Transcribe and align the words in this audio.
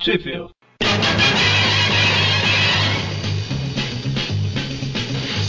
Sheffield. 0.00 0.50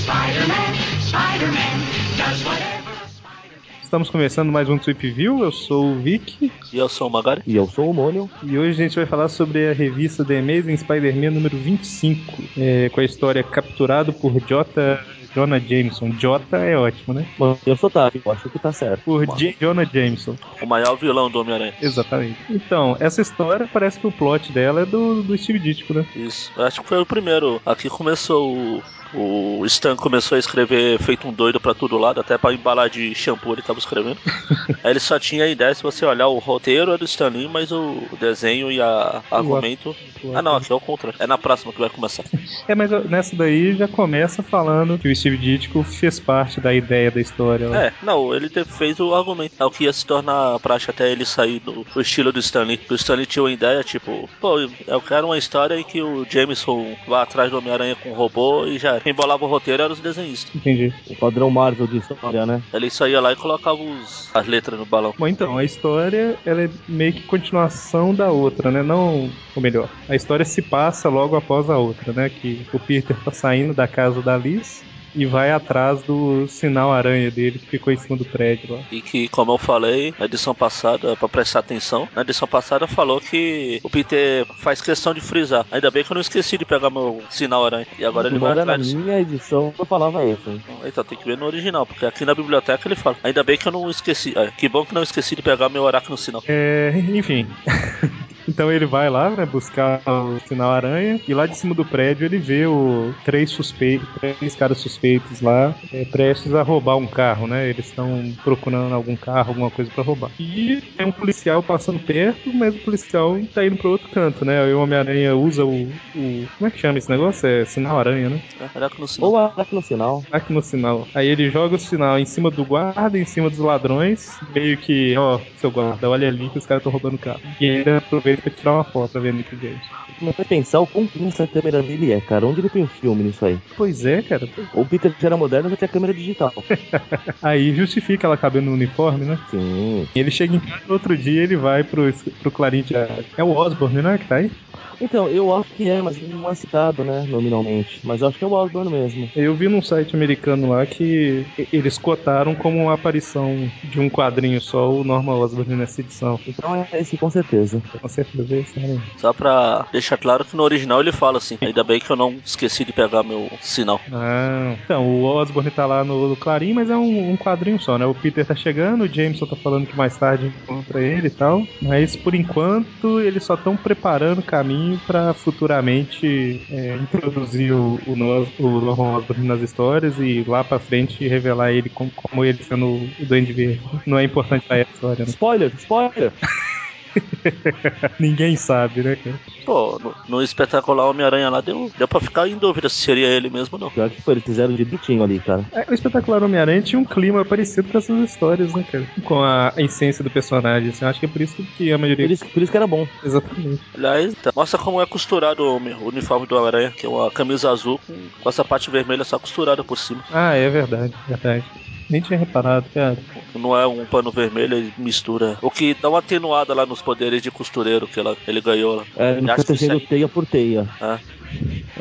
Spider-Man, 0.03 0.73
Spider-Man, 0.99 1.77
does 2.17 2.43
whatever 2.43 2.91
a 3.01 3.07
spider 3.07 3.59
can. 3.65 3.81
Estamos 3.81 4.09
começando 4.09 4.51
mais 4.51 4.67
um 4.67 4.77
Trip 4.77 5.09
View. 5.09 5.41
Eu 5.41 5.53
sou 5.53 5.93
o 5.93 5.99
Vic 5.99 6.51
E 6.73 6.77
eu 6.77 6.89
sou 6.89 7.07
o 7.07 7.09
Magari. 7.09 7.41
E 7.47 7.55
eu 7.55 7.65
sou 7.65 7.89
o 7.89 7.93
Mônio. 7.93 8.29
e 8.43 8.57
hoje 8.57 8.71
a 8.71 8.83
gente 8.83 8.97
vai 8.97 9.05
falar 9.05 9.29
sobre 9.29 9.69
a 9.69 9.73
revista 9.73 10.25
The 10.25 10.39
Amazing 10.39 10.75
Spider-Man 10.75 11.31
número 11.31 11.55
25, 11.57 12.43
é, 12.57 12.89
com 12.89 12.99
a 12.99 13.05
história 13.05 13.41
Capturado 13.43 14.11
por 14.11 14.33
J. 14.41 14.99
Jonah 15.33 15.59
Jameson. 15.59 16.09
J 16.11 16.57
é 16.57 16.77
ótimo, 16.77 17.13
né? 17.13 17.25
Mano, 17.37 17.57
eu 17.65 17.75
sou 17.75 17.89
Tavi, 17.89 18.21
eu 18.23 18.31
acho 18.31 18.49
que 18.49 18.59
tá 18.59 18.71
certo. 18.71 19.03
Por 19.03 19.25
J. 19.37 19.55
Jonah 19.59 19.85
Jameson. 19.85 20.35
O 20.61 20.65
maior 20.65 20.95
vilão 20.95 21.29
do 21.29 21.39
Homem-Aranha. 21.39 21.73
Exatamente. 21.81 22.37
Então, 22.49 22.95
essa 22.99 23.21
história 23.21 23.67
parece 23.71 23.99
que 23.99 24.07
o 24.07 24.11
plot 24.11 24.51
dela 24.51 24.81
é 24.81 24.85
do, 24.85 25.23
do 25.23 25.37
Steve 25.37 25.59
Ditko, 25.59 25.93
né? 25.93 26.05
Isso. 26.15 26.51
Eu 26.55 26.65
acho 26.65 26.81
que 26.81 26.87
foi 26.87 26.99
o 26.99 27.05
primeiro. 27.05 27.61
Aqui 27.65 27.89
começou 27.89 28.55
o. 28.55 28.83
O 29.13 29.65
Stan 29.65 29.95
começou 29.95 30.35
a 30.35 30.39
escrever 30.39 30.99
feito 30.99 31.27
um 31.27 31.33
doido 31.33 31.59
pra 31.59 31.73
todo 31.73 31.97
lado, 31.97 32.19
até 32.19 32.37
pra 32.37 32.53
embalar 32.53 32.89
de 32.89 33.13
shampoo 33.13 33.53
ele 33.53 33.61
tava 33.61 33.79
escrevendo. 33.79 34.17
Aí 34.83 34.91
ele 34.91 34.99
só 34.99 35.19
tinha 35.19 35.43
a 35.45 35.47
ideia, 35.47 35.73
se 35.73 35.83
você 35.83 36.05
olhar 36.05 36.27
o 36.27 36.39
roteiro 36.39 36.93
é 36.93 36.97
do 36.97 37.05
Stan 37.05 37.29
Lee, 37.29 37.47
mas 37.47 37.71
o 37.71 37.97
desenho 38.19 38.71
e 38.71 38.81
a 38.81 39.21
argumento. 39.29 39.95
Ah 40.33 40.41
não, 40.41 40.55
aqui 40.55 40.71
é 40.71 40.75
o 40.75 40.79
contrário. 40.79 41.17
É 41.19 41.27
na 41.27 41.37
próxima 41.37 41.73
que 41.73 41.79
vai 41.79 41.89
começar. 41.89 42.23
É, 42.67 42.75
mas 42.75 42.91
nessa 43.09 43.35
daí 43.35 43.75
já 43.75 43.87
começa 43.87 44.43
falando 44.43 44.97
que 44.97 45.07
o 45.07 45.15
Steve 45.15 45.37
Ditko 45.37 45.83
fez 45.83 46.19
parte 46.19 46.61
da 46.61 46.73
ideia 46.73 47.09
da 47.09 47.19
história. 47.19 47.67
lá. 47.67 47.85
É, 47.85 47.93
não, 48.03 48.33
ele 48.33 48.49
fez 48.65 48.99
o 48.99 49.15
argumento. 49.15 49.55
É 49.59 49.65
o 49.65 49.71
que 49.71 49.85
ia 49.85 49.93
se 49.93 50.05
tornar 50.05 50.59
prática 50.59 50.91
até 50.91 51.11
ele 51.11 51.25
sair 51.25 51.59
do, 51.59 51.85
estilo 51.97 52.31
do 52.31 52.39
Stanley. 52.39 52.79
O 52.89 52.95
Stanley 52.95 53.25
tinha 53.25 53.43
uma 53.43 53.51
ideia, 53.51 53.83
tipo, 53.83 54.29
pô, 54.39 54.59
eu 54.59 55.01
quero 55.01 55.27
uma 55.27 55.37
história 55.37 55.75
em 55.75 55.83
que 55.83 56.01
o 56.01 56.25
Jameson 56.29 56.95
vá 57.07 57.23
atrás 57.23 57.49
do 57.49 57.57
Homem-Aranha 57.57 57.95
com 57.95 58.09
um 58.11 58.15
robô 58.15 58.65
e 58.65 58.77
já. 58.77 59.00
Quem 59.03 59.13
bolava 59.13 59.43
o 59.45 59.47
roteiro 59.47 59.83
eram 59.83 59.93
os 59.93 59.99
desenhistas. 59.99 60.53
Entendi. 60.55 60.93
O 61.09 61.15
padrão 61.15 61.49
Marvel 61.49 61.87
de 61.87 61.97
história, 61.97 62.45
né? 62.45 62.61
Ele 62.73 62.89
só 62.89 63.07
ia 63.07 63.19
lá 63.19 63.33
e 63.33 63.35
colocava 63.35 63.81
os, 63.81 64.29
as 64.33 64.47
letras 64.47 64.79
no 64.79 64.85
balão. 64.85 65.13
Bom, 65.17 65.27
então, 65.27 65.57
a 65.57 65.63
história 65.63 66.37
ela 66.45 66.63
é 66.63 66.69
meio 66.87 67.13
que 67.13 67.23
continuação 67.23 68.13
da 68.13 68.31
outra, 68.31 68.71
né? 68.71 68.83
Não, 68.83 69.29
ou 69.55 69.61
melhor, 69.61 69.89
a 70.07 70.15
história 70.15 70.45
se 70.45 70.61
passa 70.61 71.09
logo 71.09 71.35
após 71.35 71.69
a 71.69 71.77
outra, 71.77 72.13
né? 72.13 72.29
Que 72.29 72.65
o 72.73 72.79
Peter 72.79 73.15
tá 73.23 73.31
saindo 73.31 73.73
da 73.73 73.87
casa 73.87 74.21
da 74.21 74.37
Liz 74.37 74.83
e 75.15 75.25
vai 75.25 75.51
atrás 75.51 76.01
do 76.03 76.47
sinal 76.47 76.91
aranha 76.91 77.29
dele 77.31 77.59
que 77.59 77.67
ficou 77.67 77.91
em 77.91 77.97
cima 77.97 78.15
do 78.17 78.25
prédio 78.25 78.73
lá. 78.75 78.81
E 78.91 79.01
que, 79.01 79.27
como 79.29 79.51
eu 79.53 79.57
falei 79.57 80.13
na 80.17 80.25
edição 80.25 80.53
passada, 80.55 81.15
pra 81.17 81.27
prestar 81.29 81.59
atenção, 81.59 82.07
na 82.15 82.21
edição 82.21 82.47
passada 82.47 82.87
falou 82.87 83.19
que 83.19 83.79
o 83.83 83.89
Peter 83.89 84.45
faz 84.61 84.81
questão 84.81 85.13
de 85.13 85.21
frisar. 85.21 85.65
Ainda 85.71 85.91
bem 85.91 86.03
que 86.03 86.11
eu 86.11 86.15
não 86.15 86.21
esqueci 86.21 86.57
de 86.57 86.65
pegar 86.65 86.89
meu 86.89 87.21
sinal 87.29 87.65
aranha. 87.65 87.87
E 87.99 88.05
agora 88.05 88.27
ele 88.27 88.39
vai 88.39 88.51
Embora 88.51 88.65
na 88.65 88.73
atrás. 88.73 88.93
minha 88.93 89.19
edição 89.19 89.73
eu 89.77 89.85
falava 89.85 90.23
isso. 90.25 90.49
hein? 90.49 90.61
Então 90.85 91.03
tem 91.03 91.17
que 91.17 91.25
ver 91.25 91.37
no 91.37 91.45
original, 91.45 91.85
porque 91.85 92.05
aqui 92.05 92.25
na 92.25 92.33
biblioteca 92.35 92.87
ele 92.87 92.95
fala. 92.95 93.17
Ainda 93.23 93.43
bem 93.43 93.57
que 93.57 93.67
eu 93.67 93.71
não 93.71 93.89
esqueci. 93.89 94.33
é, 94.37 94.51
que 94.51 94.67
bom 94.69 94.85
que 94.85 94.93
não 94.93 95.03
esqueci 95.03 95.35
de 95.35 95.41
pegar 95.41 95.69
meu 95.69 95.83
oráculo 95.83 96.17
sinal. 96.17 96.43
É, 96.47 96.93
enfim. 97.13 97.47
Então 98.47 98.71
ele 98.71 98.85
vai 98.85 99.09
lá, 99.09 99.35
né, 99.35 99.45
buscar 99.45 100.03
o 100.07 100.39
sinal 100.47 100.71
aranha 100.71 101.21
e 101.27 101.33
lá 101.33 101.47
de 101.47 101.57
cima 101.57 101.73
do 101.75 101.85
prédio 101.85 102.25
ele 102.25 102.39
vê 102.39 102.65
o 102.67 103.15
três 103.23 103.51
suspeitos, 103.51 104.09
três 104.19 104.55
caras 104.55 104.81
suspeitos 104.81 105.41
lá, 105.41 105.79
é, 105.91 106.05
prestes 106.05 106.53
a 106.53 106.63
roubar 106.63 106.97
um 106.97 107.07
carro, 107.07 107.47
né? 107.47 107.69
Eles 107.69 107.87
estão 107.87 108.35
procurando 108.43 108.93
algum 108.93 109.15
carro, 109.15 109.49
alguma 109.49 109.71
coisa 109.71 109.91
pra 109.91 110.03
roubar. 110.03 110.31
E 110.39 110.81
tem 110.97 111.07
um 111.07 111.11
policial 111.11 111.63
passando 111.63 111.99
perto, 111.99 112.53
mas 112.53 112.75
o 112.75 112.79
policial 112.79 113.35
tá 113.53 113.65
indo 113.65 113.77
pro 113.77 113.91
outro 113.91 114.09
canto, 114.09 114.43
né? 114.45 114.61
Aí 114.63 114.73
o 114.73 114.81
Homem-Aranha 114.81 115.35
usa 115.35 115.65
o, 115.65 115.99
o- 116.13 116.49
como 116.57 116.67
é 116.67 116.71
que 116.71 116.77
chama 116.79 116.97
esse 116.97 117.09
negócio? 117.09 117.47
É 117.47 117.65
sinal 117.65 117.97
aranha, 117.97 118.29
né? 118.29 118.41
É, 118.59 118.69
Oráculo 118.77 119.07
sinal. 119.07 119.29
Ou 119.31 119.37
aqui 119.37 119.73
no 119.75 119.81
final. 119.81 120.25
Aqui 120.31 120.53
no 120.53 120.61
sinal. 120.61 121.09
Aí 121.13 121.27
ele 121.27 121.49
joga 121.49 121.75
o 121.75 121.79
sinal 121.79 122.17
em 122.17 122.25
cima 122.25 122.49
do 122.51 122.65
guarda, 122.65 123.17
em 123.17 123.25
cima 123.25 123.49
dos 123.49 123.59
ladrões, 123.59 124.39
meio 124.41 124.79
que, 124.79 125.15
ó, 125.17 125.45
seu 125.55 125.71
guarda, 125.71 126.09
olha 126.09 126.27
ali 126.27 126.49
que 126.49 126.57
os 126.57 126.65
caras 126.65 126.79
estão 126.81 126.91
roubando 126.91 127.15
o 127.15 127.19
carro. 127.19 127.41
E 127.59 127.65
ainda 127.69 127.97
aproveita 127.97 128.30
pra 128.37 128.51
tirar 128.51 128.73
uma 128.73 128.83
foto 128.83 129.11
pra 129.11 129.21
ver 129.21 129.33
Nick 129.33 129.55
James. 129.55 129.81
Eu 130.09 130.15
comecei 130.19 130.45
a 130.45 130.47
pensar 130.47 130.79
o 130.79 130.87
quão 130.87 131.07
clean 131.07 131.27
essa 131.27 131.47
câmera 131.47 131.81
dele 131.81 132.11
é, 132.11 132.21
cara. 132.21 132.45
Onde 132.45 132.61
ele 132.61 132.69
tem 132.69 132.85
filme 132.85 133.23
nisso 133.23 133.45
aí? 133.45 133.57
Pois 133.75 134.05
é, 134.05 134.21
cara. 134.21 134.47
O 134.73 134.85
Peter 134.85 135.13
já 135.19 135.27
era 135.27 135.37
moderno, 135.37 135.69
já 135.69 135.75
tinha 135.75 135.87
câmera 135.87 136.13
digital. 136.13 136.53
Aí 137.41 137.73
justifica 137.75 138.27
ela 138.27 138.37
cabendo 138.37 138.67
no 138.67 138.73
uniforme, 138.73 139.25
né? 139.25 139.39
Sim. 139.49 140.07
E 140.13 140.19
ele 140.19 140.31
chega 140.31 140.55
em 140.55 140.59
casa 140.59 140.83
no 140.87 140.93
outro 140.93 141.17
dia 141.17 141.41
ele 141.43 141.55
vai 141.55 141.83
pro, 141.83 142.13
pro 142.41 142.51
Clarim 142.51 142.81
de... 142.81 142.95
É 142.95 143.43
o 143.43 143.55
Osborne, 143.55 144.01
né? 144.01 144.17
Que 144.17 144.27
tá 144.27 144.35
aí? 144.35 144.51
Então, 145.01 145.27
eu 145.29 145.53
acho 145.53 145.73
que 145.73 145.89
é, 145.89 146.01
mas 146.01 146.21
não 146.21 146.49
é 146.49 146.55
citado, 146.55 147.03
né, 147.03 147.25
nominalmente. 147.27 147.99
Mas 148.03 148.21
eu 148.21 148.27
acho 148.27 148.37
que 148.37 148.43
é 148.43 148.47
o 148.47 148.51
Osborne 148.51 148.91
mesmo. 148.91 149.29
Eu 149.35 149.55
vi 149.55 149.67
num 149.67 149.81
site 149.81 150.15
americano 150.15 150.69
lá 150.69 150.85
que 150.85 151.45
eles 151.71 151.97
cotaram 151.97 152.53
como 152.55 152.77
uma 152.77 152.93
aparição 152.93 153.69
de 153.83 153.99
um 153.99 154.09
quadrinho 154.09 154.61
só 154.61 154.89
o 154.89 155.03
Norman 155.03 155.35
Osborn 155.35 155.75
nessa 155.75 156.01
edição. 156.01 156.39
Então 156.47 156.75
é 156.75 156.87
esse 156.99 157.17
com 157.17 157.29
certeza. 157.29 157.81
Com 157.99 158.07
certeza 158.07 158.55
é 158.55 158.59
isso, 158.59 158.79
né? 158.79 159.01
Só 159.17 159.33
pra 159.33 159.87
deixar 159.91 160.17
claro 160.17 160.45
que 160.45 160.55
no 160.55 160.63
original 160.63 161.01
ele 161.01 161.11
fala 161.11 161.37
assim: 161.37 161.57
Ainda 161.61 161.83
bem 161.83 161.99
que 161.99 162.09
eu 162.09 162.15
não 162.15 162.39
esqueci 162.43 162.85
de 162.85 162.93
pegar 162.93 163.23
meu 163.23 163.47
sinal. 163.59 164.01
Ah, 164.11 164.75
então, 164.83 165.07
o 165.07 165.23
Osborne 165.23 165.71
tá 165.71 165.85
lá 165.85 166.03
no, 166.03 166.29
no 166.29 166.37
Clarim, 166.37 166.73
mas 166.73 166.89
é 166.89 166.95
um, 166.95 167.31
um 167.31 167.37
quadrinho 167.37 167.79
só, 167.79 167.97
né? 167.97 168.05
O 168.05 168.15
Peter 168.15 168.45
tá 168.45 168.55
chegando, 168.55 169.03
o 169.03 169.13
Jameson 169.13 169.45
tá 169.45 169.55
falando 169.55 169.87
que 169.87 169.95
mais 169.95 170.17
tarde 170.17 170.47
encontra 170.47 171.01
ele 171.01 171.27
e 171.27 171.31
tal. 171.31 171.61
Mas 171.81 172.15
por 172.15 172.35
enquanto 172.35 173.19
eles 173.19 173.43
só 173.45 173.55
estão 173.55 173.75
preparando 173.77 174.39
o 174.39 174.43
caminho 174.45 174.90
pra 174.99 175.33
futuramente 175.33 176.25
é, 176.69 176.95
introduzir 176.97 177.73
o, 177.73 177.99
o, 178.05 178.13
o 178.13 178.15
Norman 178.15 179.17
Osborn 179.17 179.47
nas 179.47 179.61
histórias 179.61 180.17
e 180.19 180.43
lá 180.47 180.63
pra 180.63 180.79
frente 180.79 181.27
revelar 181.27 181.71
ele 181.71 181.89
como, 181.89 182.11
como 182.11 182.45
ele 182.45 182.63
sendo 182.63 183.13
o 183.17 183.25
Duende 183.25 183.53
Verde. 183.53 183.81
Não 184.05 184.17
é 184.17 184.23
importante 184.23 184.63
pra 184.67 184.77
essa 184.77 184.91
história, 184.93 185.25
né? 185.25 185.29
Spoiler, 185.29 185.71
spoiler! 185.75 186.33
Ninguém 188.19 188.55
sabe, 188.55 189.03
né, 189.03 189.15
cara? 189.15 189.39
Pô, 189.65 189.97
no, 189.99 190.15
no 190.27 190.41
espetacular 190.41 191.05
Homem-Aranha 191.09 191.49
lá 191.49 191.61
deu, 191.61 191.91
deu 191.95 192.07
pra 192.07 192.19
ficar 192.19 192.47
em 192.47 192.57
dúvida 192.57 192.89
se 192.89 192.95
seria 192.95 193.27
ele 193.27 193.49
mesmo 193.49 193.75
ou 193.75 193.79
não. 193.79 193.89
Pior 193.91 194.09
que 194.09 194.21
foi, 194.21 194.33
eles 194.33 194.43
fizeram 194.43 194.73
direitinho 194.75 195.23
ali, 195.23 195.39
cara. 195.39 195.65
É, 195.73 195.89
o 195.89 195.93
espetacular 195.93 196.43
Homem-Aranha 196.43 196.81
tinha 196.81 196.99
um 196.99 197.05
clima 197.05 197.45
parecido 197.45 197.87
com 197.89 197.97
essas 197.97 198.29
histórias, 198.29 198.73
né, 198.73 198.83
cara? 198.83 199.05
Com 199.23 199.41
a, 199.43 199.69
a 199.69 199.81
essência 199.81 200.23
do 200.23 200.31
personagem. 200.31 200.89
assim. 200.89 201.05
Eu 201.05 201.09
acho 201.09 201.19
que 201.19 201.25
é 201.25 201.29
por 201.29 201.41
isso 201.41 201.55
que 201.77 201.91
a 201.91 201.97
maioria. 201.97 202.25
Por 202.25 202.31
isso, 202.31 202.45
por 202.49 202.63
isso 202.63 202.71
que 202.71 202.77
era 202.77 202.87
bom. 202.87 203.07
Exatamente. 203.23 203.81
Aliás, 203.95 204.33
tá- 204.35 204.51
mostra 204.55 204.79
como 204.79 205.01
é 205.01 205.05
costurado 205.05 205.63
o, 205.63 205.77
o 205.77 206.07
uniforme 206.09 206.47
do 206.47 206.55
Homem-Aranha, 206.55 206.93
que 206.97 207.05
é 207.05 207.09
uma 207.09 207.29
camisa 207.29 207.69
azul 207.69 207.99
com, 207.99 208.29
com 208.39 208.49
essa 208.49 208.65
parte 208.65 208.89
vermelha 208.89 209.23
só 209.23 209.37
costurada 209.37 209.83
por 209.83 209.97
cima. 209.97 210.23
Ah, 210.31 210.55
é 210.55 210.69
verdade, 210.69 211.13
verdade. 211.27 211.65
Nem 212.11 212.21
tinha 212.21 212.37
reparado, 212.37 212.89
cara. 212.93 213.17
Não 213.55 213.75
é 213.75 213.87
um 213.87 214.05
pano 214.05 214.31
vermelho, 214.31 214.77
ele 214.77 214.93
mistura. 214.97 215.57
O 215.61 215.71
que 215.71 215.95
dá 215.99 216.09
uma 216.09 216.19
atenuada 216.19 216.73
lá 216.73 216.85
nos 216.85 217.01
poderes 217.01 217.41
de 217.41 217.49
costureiro 217.49 218.05
que 218.05 218.19
ela- 218.19 218.35
ele 218.45 218.59
ganhou 218.59 218.95
lá. 218.95 219.03
É, 219.15 219.39
tecendo 219.63 219.93
aí- 219.93 220.07
teia 220.07 220.27
por 220.27 220.45
teia. 220.45 220.85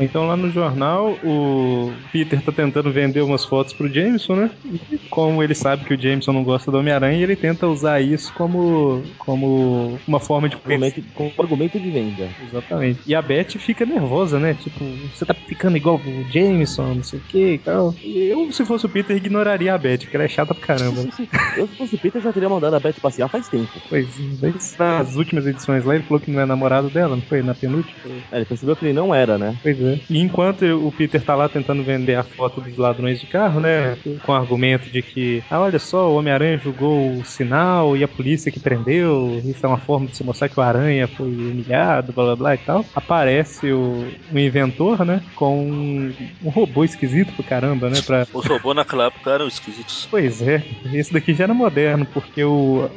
Então 0.01 0.27
lá 0.27 0.37
no 0.37 0.51
jornal, 0.51 1.19
o 1.23 1.93
Peter 2.13 2.41
tá 2.43 2.51
tentando 2.53 2.91
vender 2.91 3.21
umas 3.23 3.45
fotos 3.45 3.73
pro 3.73 3.93
Jameson, 3.93 4.35
né? 4.35 4.51
E 4.91 4.99
como 5.11 5.43
ele 5.43 5.55
sabe 5.55 5.85
que 5.85 5.95
o 5.95 6.01
Jameson 6.01 6.33
não 6.33 6.45
gosta 6.45 6.71
do 6.71 6.79
Homem-Aranha, 6.79 7.23
ele 7.23 7.37
tenta 7.37 7.67
usar 7.67 8.01
isso 8.01 8.33
como, 8.35 9.03
como 9.19 9.99
uma 10.07 10.21
forma 10.21 10.49
de 10.49 10.57
Argumento, 10.57 11.03
com 11.15 11.31
argumento 11.39 11.79
de 11.79 11.91
venda. 11.91 12.29
Exatamente. 12.49 13.01
E 13.07 13.15
a 13.15 13.23
Beth 13.23 13.59
fica 13.59 13.85
nervosa, 13.85 14.39
né? 14.39 14.55
Tipo, 14.55 14.85
você 15.15 15.25
tá 15.25 15.35
ficando 15.35 15.77
igual 15.77 15.97
o 15.97 16.33
Jameson, 16.33 16.95
não 16.95 17.03
sei 17.03 17.19
o 17.19 17.23
que 17.23 17.53
e 17.55 17.59
tal. 17.59 17.95
Eu, 18.05 18.51
se 18.53 18.65
fosse 18.65 18.87
o 18.87 18.89
Peter, 18.89 19.17
ignoraria 19.17 19.75
a 19.75 19.79
Beth, 19.79 19.99
porque 20.01 20.17
ela 20.17 20.25
é 20.25 20.29
chata 20.29 20.55
pra 20.55 20.67
caramba. 20.67 21.03
né? 21.03 21.11
Eu, 21.57 21.67
se 21.67 21.75
fosse 21.77 21.97
Peter, 21.97 22.23
já 22.23 22.33
teria 22.33 22.49
mandado 22.49 22.75
a 22.77 22.81
Beth 22.81 22.95
passear 23.01 23.29
faz 23.29 23.49
tempo. 23.49 23.71
pois 23.89 24.07
mas 24.41 24.77
nas 24.79 25.17
últimas 25.17 25.47
edições 25.47 25.85
lá, 25.85 25.95
ele 25.95 26.05
falou 26.05 26.21
que 26.21 26.31
não 26.31 26.41
é 26.41 26.47
namorado 26.47 26.89
dela, 26.89 27.17
não 27.17 27.23
foi? 27.23 27.43
Na 27.43 27.55
penúltima? 27.55 27.97
É, 28.31 28.37
ele 28.37 28.45
percebeu 28.45 28.77
que 28.77 28.85
ele 28.85 28.93
não 28.93 29.15
era, 29.15 29.39
né? 29.39 29.57
Pois 29.63 29.81
é. 29.81 29.90
E 30.09 30.19
enquanto 30.19 30.63
o 30.65 30.93
Peter 30.93 31.23
tá 31.23 31.35
lá 31.35 31.49
tentando 31.49 31.83
vender 31.83 32.15
a 32.17 32.23
foto 32.23 32.61
dos 32.61 32.77
ladrões 32.77 33.21
de 33.21 33.27
carro, 33.27 33.61
né? 33.61 33.97
Com 34.23 34.33
o 34.33 34.35
argumento 34.35 34.91
de 34.91 35.03
que, 35.03 35.43
ah, 35.51 35.61
olha 35.61 35.79
só, 35.79 36.11
o 36.11 36.17
Homem-Aranha 36.17 36.59
jogou 36.59 37.19
o 37.19 37.25
sinal 37.25 37.97
e 37.97 38.05
a 38.05 38.09
polícia 38.09 38.53
que 38.53 38.61
prendeu, 38.61 39.41
isso 39.45 39.65
é 39.65 39.69
uma 39.69 39.79
forma 39.79 40.07
de 40.07 40.17
se 40.17 40.25
mostrar 40.25 40.49
que 40.49 40.59
o 40.59 40.63
Aranha 40.63 41.07
foi 41.09 41.27
humilhado, 41.27 42.13
blá 42.13 42.25
blá 42.25 42.37
blá 42.37 42.55
e 42.55 42.59
tal. 42.59 42.85
Aparece 42.95 43.73
o, 43.73 44.07
o 44.33 44.39
inventor, 44.39 45.05
né? 45.05 45.23
Com 45.35 45.61
um, 45.61 46.15
um 46.43 46.51
robô 46.51 46.85
esquisito 46.85 47.33
pro 47.33 47.45
caramba, 47.45 47.89
né? 47.89 48.01
Pra, 48.05 48.27
Os 48.33 48.47
robôs 48.47 48.77
naquela 48.77 49.07
época 49.07 49.31
eram 49.31 49.49
esquisitos. 49.49 50.07
Pois 50.11 50.43
é, 50.43 50.63
esse 50.93 51.13
daqui 51.13 51.35
já 51.35 51.45
era 51.45 51.55
moderno, 51.55 52.07
porque 52.07 52.43
o. 52.45 52.89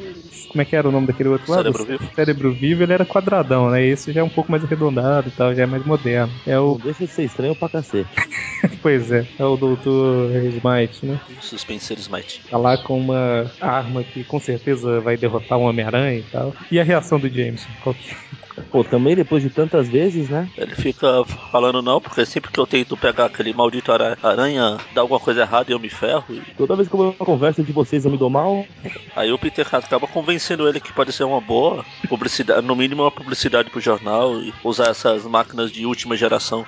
Como 0.54 0.62
é 0.62 0.66
que 0.66 0.76
era 0.76 0.88
o 0.88 0.92
nome 0.92 1.08
daquele 1.08 1.30
outro 1.30 1.52
lado? 1.52 1.64
Cérebro 1.64 1.86
vivo. 1.86 2.04
O 2.12 2.16
cérebro 2.16 2.54
vivo 2.54 2.84
ele 2.84 2.94
era 2.94 3.04
quadradão, 3.04 3.72
né? 3.72 3.84
Esse 3.84 4.14
já 4.14 4.22
é 4.22 4.24
um 4.24 4.30
pouco 4.30 4.52
mais 4.52 4.64
arredondado 4.64 5.28
e 5.28 5.32
tal, 5.32 5.54
já 5.56 5.64
é 5.64 5.66
mais 5.66 5.84
moderno. 5.84 6.32
É 6.46 6.54
Não 6.56 6.74
o. 6.74 6.78
deixa 6.78 7.06
de 7.06 7.12
ser 7.12 7.24
estranho 7.24 7.56
pra 7.56 7.68
cacete. 7.70 8.10
Pois 8.82 9.12
é, 9.12 9.26
é 9.38 9.44
o 9.44 9.58
Doutor 9.58 10.32
Smite, 10.46 11.06
né? 11.06 11.20
Suspense 11.42 11.94
Smite. 11.96 12.42
Tá 12.50 12.58
lá 12.58 12.78
com 12.78 12.98
uma 12.98 13.52
arma 13.60 14.04
que 14.04 14.24
com 14.24 14.40
certeza 14.40 15.02
vai 15.02 15.18
derrotar 15.18 15.58
um 15.58 15.64
Homem-Aranha 15.64 16.20
e 16.20 16.24
tal. 16.24 16.54
E 16.72 16.80
a 16.80 16.84
reação 16.84 17.20
do 17.20 17.28
Jameson? 17.28 17.70
Qual 17.82 17.94
que 17.94 18.12
é? 18.12 18.53
Pô, 18.72 18.84
também 18.84 19.16
depois 19.16 19.44
de 19.44 19.50
tantas 19.50 19.88
vezes, 19.88 20.30
né? 20.30 20.50
Ele 20.58 20.76
fica 20.76 21.24
falando 21.52 21.82
não, 21.82 22.02
porque 22.02 22.26
sempre 22.26 22.52
que 22.52 22.60
eu 22.60 22.66
tento 22.66 22.98
pegar 22.98 23.26
aquele 23.26 23.54
maldito 23.54 23.92
ara- 23.92 24.18
aranha, 24.22 24.80
dá 24.92 25.02
alguma 25.02 25.20
coisa 25.20 25.42
errada 25.42 25.72
e 25.72 25.74
eu 25.76 25.80
me 25.80 25.90
ferro. 25.90 26.26
E 26.30 26.42
Toda 26.58 26.76
vez 26.76 26.88
que 26.88 26.96
eu 26.96 26.98
vou 26.98 27.16
uma 27.20 27.26
conversa 27.26 27.64
de 27.64 27.72
vocês 27.72 28.04
eu 28.06 28.12
me 28.12 28.18
dou 28.18 28.30
mal. 28.30 28.68
aí 29.16 29.32
o 29.32 29.38
Peter 29.38 29.68
acaba 29.72 30.08
convencendo 30.08 30.68
ele 30.68 30.80
que 30.80 30.92
pode 30.92 31.14
ser 31.14 31.24
uma 31.24 31.40
boa 31.40 31.86
publicidade, 32.10 32.66
no 32.66 32.76
mínimo 32.76 33.04
uma 33.04 33.12
publicidade 33.12 33.70
pro 33.70 33.80
jornal 33.80 34.42
e 34.42 34.54
usar 34.64 34.90
essas 34.90 35.24
máquinas 35.26 35.72
de 35.72 35.86
última 35.86 36.16
geração. 36.16 36.66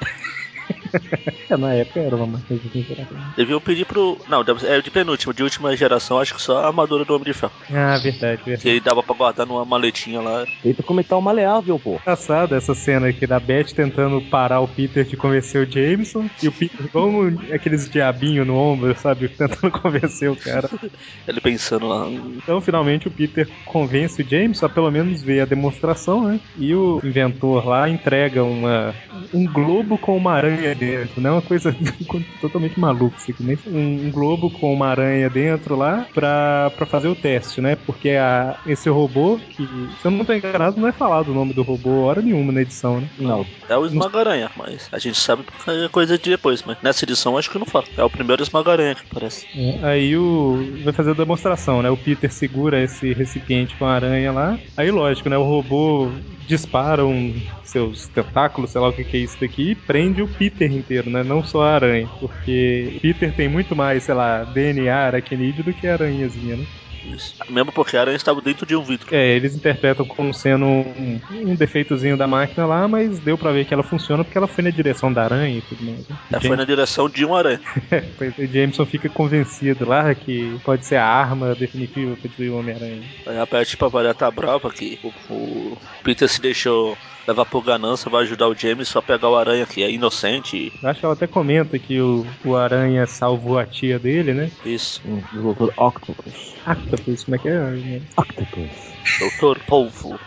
É, 1.48 1.56
na 1.56 1.74
época 1.74 2.00
era 2.00 2.16
uma 2.16 2.26
marca 2.26 2.56
de 2.56 2.70
temperatura. 2.70 3.22
Deviam 3.38 3.62
pedir 3.62 3.86
pro. 3.86 4.18
Não, 4.28 4.44
é 4.64 4.82
de 4.82 4.90
penúltima, 4.90 5.32
de 5.32 5.44
última 5.44 5.76
geração, 5.78 6.20
acho 6.20 6.34
que 6.34 6.42
só 6.42 6.58
a 6.58 6.68
armadura 6.68 7.06
do 7.06 7.14
Homem 7.14 7.26
de 7.26 7.34
Ferro. 7.34 7.52
Ah, 7.72 7.98
verdade, 8.00 8.42
verdade. 8.44 8.62
Que 8.62 8.80
dava 8.80 9.04
pra 9.04 9.16
guardar 9.16 9.46
numa 9.46 9.64
maletinha 9.64 10.22
lá. 10.22 10.46
Feito 10.64 10.82
com 10.82 10.94
metal 10.96 11.22
maleável, 11.22 11.78
pô. 11.78 12.00
Engraçado 12.02 12.56
essa 12.56 12.74
cena 12.74 13.10
aqui 13.10 13.28
da 13.28 13.40
Beth 13.40 13.74
tentando 13.76 14.22
parar 14.22 14.60
o 14.62 14.68
Peter 14.68 15.06
de 15.06 15.16
convencer 15.16 15.68
o 15.68 15.72
Jameson 15.72 16.28
e 16.42 16.48
o 16.48 16.52
Peter 16.52 16.88
como 16.92 17.28
aqueles 17.54 17.90
diabinhos 17.90 18.48
no 18.48 18.56
ombro, 18.56 18.96
sabe? 18.98 19.30
Tentando 19.36 19.72
convencer 19.72 20.30
o 20.30 20.36
cara. 20.36 20.70
Ele 21.28 21.42
pensando 21.42 21.88
lá. 21.88 22.08
Então, 22.10 22.60
finalmente, 22.62 23.08
o 23.08 23.12
Peter 23.12 23.48
convence 23.66 24.22
o 24.22 24.28
Jameson 24.28 24.66
a 24.66 24.70
pelo 24.70 24.90
menos 24.90 25.22
ver 25.22 25.42
a 25.42 25.46
demonstração, 25.46 26.24
né? 26.24 26.40
E 26.58 26.74
o 26.74 27.00
inventor 27.04 27.68
lá 27.68 27.90
entrega 27.90 28.44
uma, 28.44 28.94
um 29.34 29.46
globo 29.46 29.98
com 29.98 30.16
uma 30.16 30.34
aranha 30.34 30.74
dentro, 30.74 30.85
né? 31.18 31.32
Uma 31.32 31.42
coisa 31.42 31.76
totalmente 32.42 32.80
maluca 32.80 33.16
aqui, 33.18 33.44
né? 33.44 33.58
Um, 33.68 34.08
um 34.08 34.12
globo 34.12 34.50
com 34.50 34.74
uma 34.74 34.88
aranha 34.88 35.30
dentro 35.30 35.76
lá 35.76 36.06
pra, 36.14 36.72
pra 36.76 36.86
fazer 36.86 37.08
o 37.08 37.16
teste, 37.16 37.62
né? 37.62 37.76
Porque 37.76 38.10
a, 38.12 38.58
esse 38.66 38.90
robô, 38.90 39.40
que 39.56 39.66
se 40.02 40.06
eu 40.06 40.12
não 40.12 40.26
tô 40.26 40.34
enganado, 40.34 40.80
não 40.80 40.88
é 40.88 40.92
falado 40.92 41.30
o 41.30 41.34
nome 41.34 41.54
do 41.54 41.64
robô 41.64 42.04
hora 42.04 42.22
nenhuma 42.22 42.52
na 42.52 42.62
edição, 42.62 43.00
né? 43.00 43.10
Não. 43.18 43.46
É 43.68 43.78
o 43.78 43.86
Esmaga-Aranha, 43.86 44.52
mas 44.56 44.90
a 44.92 45.00
gente 45.00 45.18
sabe 45.18 45.44
porque 45.44 45.72
é 45.72 45.90
coisa 45.90 46.18
de 46.18 46.30
depois, 46.30 46.64
mas 46.64 46.78
nessa 46.82 47.06
edição 47.06 47.38
acho 47.38 47.50
que 47.50 47.58
não 47.58 47.66
fala. 47.66 47.86
É 47.98 48.04
o 48.04 48.10
primeiro 48.10 48.44
Esmaga-Aranha 48.44 48.96
que 48.96 49.02
aparece. 49.10 49.48
É, 49.56 49.88
aí 49.88 50.18
o. 50.18 50.82
Vai 50.84 50.94
fazer 50.94 51.12
a 51.12 51.16
demonstração, 51.16 51.82
né? 51.82 51.90
O 51.90 51.98
Peter 51.98 52.32
segura 52.32 52.84
esse 52.84 53.14
recipiente 53.14 53.76
com 53.76 53.86
a 53.86 53.94
aranha 53.94 54.32
lá. 54.32 54.60
Aí, 54.78 54.92
lógico, 54.92 55.30
né? 55.30 55.38
O 55.38 55.44
robô 55.44 56.12
dispara 56.46 57.06
um, 57.06 57.34
seus 57.64 58.08
tentáculos, 58.10 58.72
sei 58.72 58.82
lá 58.82 58.90
o 58.90 58.94
que, 58.94 59.04
que 59.06 59.18
é 59.18 59.20
isso 59.22 59.38
daqui, 59.40 59.72
e 59.72 59.76
prende 59.76 60.22
o 60.22 60.28
Peter 60.28 60.72
inteiro, 60.72 61.10
né? 61.10 61.24
Não 61.24 61.44
só 61.44 61.62
a 61.64 61.76
aranha. 61.76 62.10
Porque 62.20 62.98
Peter 63.02 63.36
tem 63.36 63.50
muito 63.50 63.76
mais, 63.76 64.04
sei 64.04 64.16
lá, 64.16 64.44
DNA 64.46 64.96
aracnídeo 65.08 65.64
do 65.64 65.74
que 65.74 65.88
aranhazinha, 65.88 66.58
né? 66.58 66.66
Isso. 67.14 67.36
Mesmo 67.50 67.72
porque 67.72 67.96
a 67.98 68.02
aranha 68.02 68.16
estava 68.16 68.42
dentro 68.42 68.66
de 68.66 68.76
um 68.76 68.84
vidro. 68.84 69.08
É, 69.12 69.36
eles 69.36 69.56
interpretam 69.56 70.06
como 70.06 70.34
sendo 70.34 70.66
um, 70.66 71.20
um 71.32 71.56
defeitozinho 71.56 72.18
da 72.18 72.28
máquina 72.28 72.66
lá, 72.66 72.88
mas 72.88 73.20
deu 73.20 73.38
pra 73.38 73.52
ver 73.52 73.66
que 73.66 73.74
ela 73.74 73.84
funciona 73.84 74.24
porque 74.24 74.38
ela 74.38 74.48
foi 74.48 74.64
na 74.64 74.70
direção 74.70 75.12
da 75.12 75.24
aranha 75.24 75.58
e 75.58 75.62
tudo 75.62 75.84
mais. 75.84 76.08
né? 76.08 76.16
Ela 76.32 76.42
foi 76.42 76.56
na 76.58 76.66
direção 76.66 77.10
de 77.10 77.26
uma 77.26 77.38
aranha. 77.38 77.60
O 78.38 78.46
Jameson 78.48 78.86
fica 78.86 79.08
convencido 79.10 79.88
lá 79.88 80.14
que 80.14 80.60
pode 80.64 80.86
ser 80.86 80.96
a 80.98 81.06
arma 81.06 81.54
definitiva 81.56 82.16
pra 82.16 82.24
destruir 82.28 82.50
o 82.52 82.60
Homem-Aranha. 82.60 83.04
Aí 83.26 83.38
a 83.38 83.46
Beth 83.46 83.76
pra 83.78 83.88
variar 83.88 84.16
tá 84.16 84.30
brava 84.30 84.70
que 84.72 85.00
o, 85.04 85.34
o 85.34 85.78
Peter 86.04 86.28
se 86.28 86.42
deixou 86.42 86.98
levar 87.28 87.46
por 87.46 87.64
ganância, 87.64 88.10
vai 88.10 88.22
ajudar 88.24 88.48
o 88.48 88.56
James 88.56 88.88
só 88.88 89.02
pegar 89.02 89.30
o 89.30 89.36
aranha 89.36 89.66
que 89.66 89.82
é 89.84 89.90
inocente. 89.90 90.72
Eu 90.82 90.90
acho 90.90 91.00
que 91.00 91.06
ela 91.06 91.16
até 91.16 91.26
comenta 91.26 91.80
que 91.80 92.00
o, 92.00 92.26
o 92.44 92.56
Aranha 92.56 93.08
salvou 93.08 93.58
a 93.58 93.66
tia 93.66 93.98
dele, 93.98 94.32
né? 94.34 94.52
Isso. 94.64 95.02
Hum, 95.06 95.22
O 95.34 95.42
Doutor 95.42 95.74
Octopus. 95.76 96.54
Octopus, 96.96 97.24
como 97.24 97.36
é 97.36 97.40
que 97.40 97.50
é? 97.50 98.02
Octopus. 98.18 98.96
Doutor 99.20 99.60
Polvo. 99.68 100.20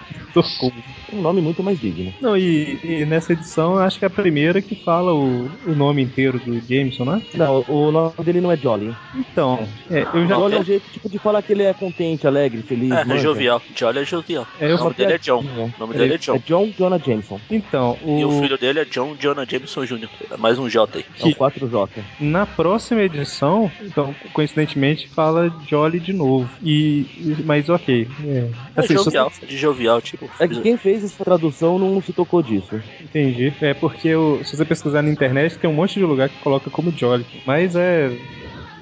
Um 1.12 1.22
nome 1.22 1.40
muito 1.40 1.62
mais 1.62 1.80
digno. 1.80 2.12
Não, 2.20 2.36
e, 2.36 2.78
e 2.84 3.04
nessa 3.06 3.32
edição 3.32 3.74
eu 3.74 3.80
acho 3.80 3.98
que 3.98 4.04
é 4.04 4.08
a 4.08 4.10
primeira 4.10 4.60
que 4.60 4.74
fala 4.84 5.12
o, 5.12 5.50
o 5.66 5.74
nome 5.74 6.02
inteiro 6.02 6.38
do 6.38 6.60
Jameson, 6.60 7.04
né? 7.04 7.22
Não, 7.34 7.64
o 7.66 7.90
nome 7.90 8.12
dele 8.22 8.40
não 8.40 8.52
é 8.52 8.56
Jolly. 8.56 8.94
Então, 9.14 9.66
é, 9.90 10.02
eu 10.02 10.28
já. 10.28 10.36
Jolly 10.36 10.56
é 10.56 10.60
um 10.60 10.64
jeito 10.64 10.90
tipo 10.92 11.08
de 11.08 11.18
falar 11.18 11.42
que 11.42 11.52
ele 11.52 11.62
é 11.62 11.72
contente, 11.72 12.26
alegre, 12.26 12.62
feliz. 12.62 12.92
É, 12.92 13.02
é 13.02 13.18
jovial. 13.18 13.60
Jolly 13.74 14.00
é 14.00 14.04
jovial. 14.04 14.46
É, 14.60 14.74
o 14.74 14.78
nome 14.78 14.94
dele 14.94 15.12
é 15.14 15.18
John. 15.18 15.42
É. 15.42 15.60
O 15.60 15.72
nome 15.78 15.94
dele 15.94 16.14
é 16.14 16.18
John. 16.18 16.34
É 16.34 16.38
John 16.38 16.70
Jonah 16.78 16.98
Jameson. 16.98 17.40
Então, 17.50 17.98
E 18.04 18.24
o 18.24 18.28
o, 18.28 18.40
filho 18.40 18.58
dele 18.58 18.80
é 18.80 18.84
John 18.84 19.16
Jonah 19.18 19.46
Jameson 19.48 19.84
Jr. 19.86 20.08
É 20.30 20.36
mais 20.36 20.58
um 20.58 20.68
J 20.68 20.98
aí. 20.98 21.04
É 21.20 21.26
o 21.26 21.34
4J. 21.34 21.88
na 22.20 22.46
próxima 22.46 23.02
edição, 23.02 23.70
então, 23.82 24.14
coincidentemente, 24.32 25.08
fala 25.08 25.50
Jolly 25.66 26.00
de 26.00 26.12
novo. 26.12 26.48
E. 26.62 27.06
e- 27.16 27.42
Mas 27.44 27.68
ok. 27.68 28.08
É, 28.24 28.38
É 28.38 28.48
assim, 28.76 28.94
você- 28.94 29.04
jovial, 29.04 29.30
é 29.42 29.46
de 29.46 29.56
jovial, 29.56 30.00
tipo. 30.00 30.30
É 30.40 30.48
que 30.48 30.60
quem 30.60 30.76
fez 30.76 31.04
essa 31.04 31.24
tradução 31.24 31.78
não 31.78 32.00
se 32.00 32.12
tocou 32.12 32.42
disso. 32.42 32.74
Entendi. 33.00 33.52
É 33.60 33.74
porque 33.74 34.14
o- 34.14 34.42
se 34.44 34.56
você 34.56 34.64
pesquisar 34.64 35.02
na 35.02 35.10
internet, 35.10 35.58
tem 35.58 35.68
um 35.70 35.74
monte 35.74 35.94
de 35.94 36.04
lugar 36.04 36.28
que 36.28 36.38
coloca 36.40 36.70
como 36.70 36.92
Jolly. 36.96 37.24
Mas 37.46 37.74
é. 37.76 38.10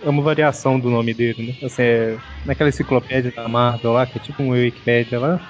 É 0.02 0.11
uma 0.11 0.23
variação 0.23 0.78
do 0.78 0.90
nome 0.90 1.14
dele, 1.14 1.34
né? 1.43 1.55
Assim, 1.62 1.82
é, 1.82 2.19
naquela 2.44 2.69
enciclopédia 2.69 3.32
da 3.34 3.49
Marvel 3.49 3.93
lá, 3.93 4.06
que 4.06 4.19
é 4.19 4.20
tipo 4.20 4.43
um 4.43 4.50
Wikipedia 4.50 5.19
lá, 5.19 5.40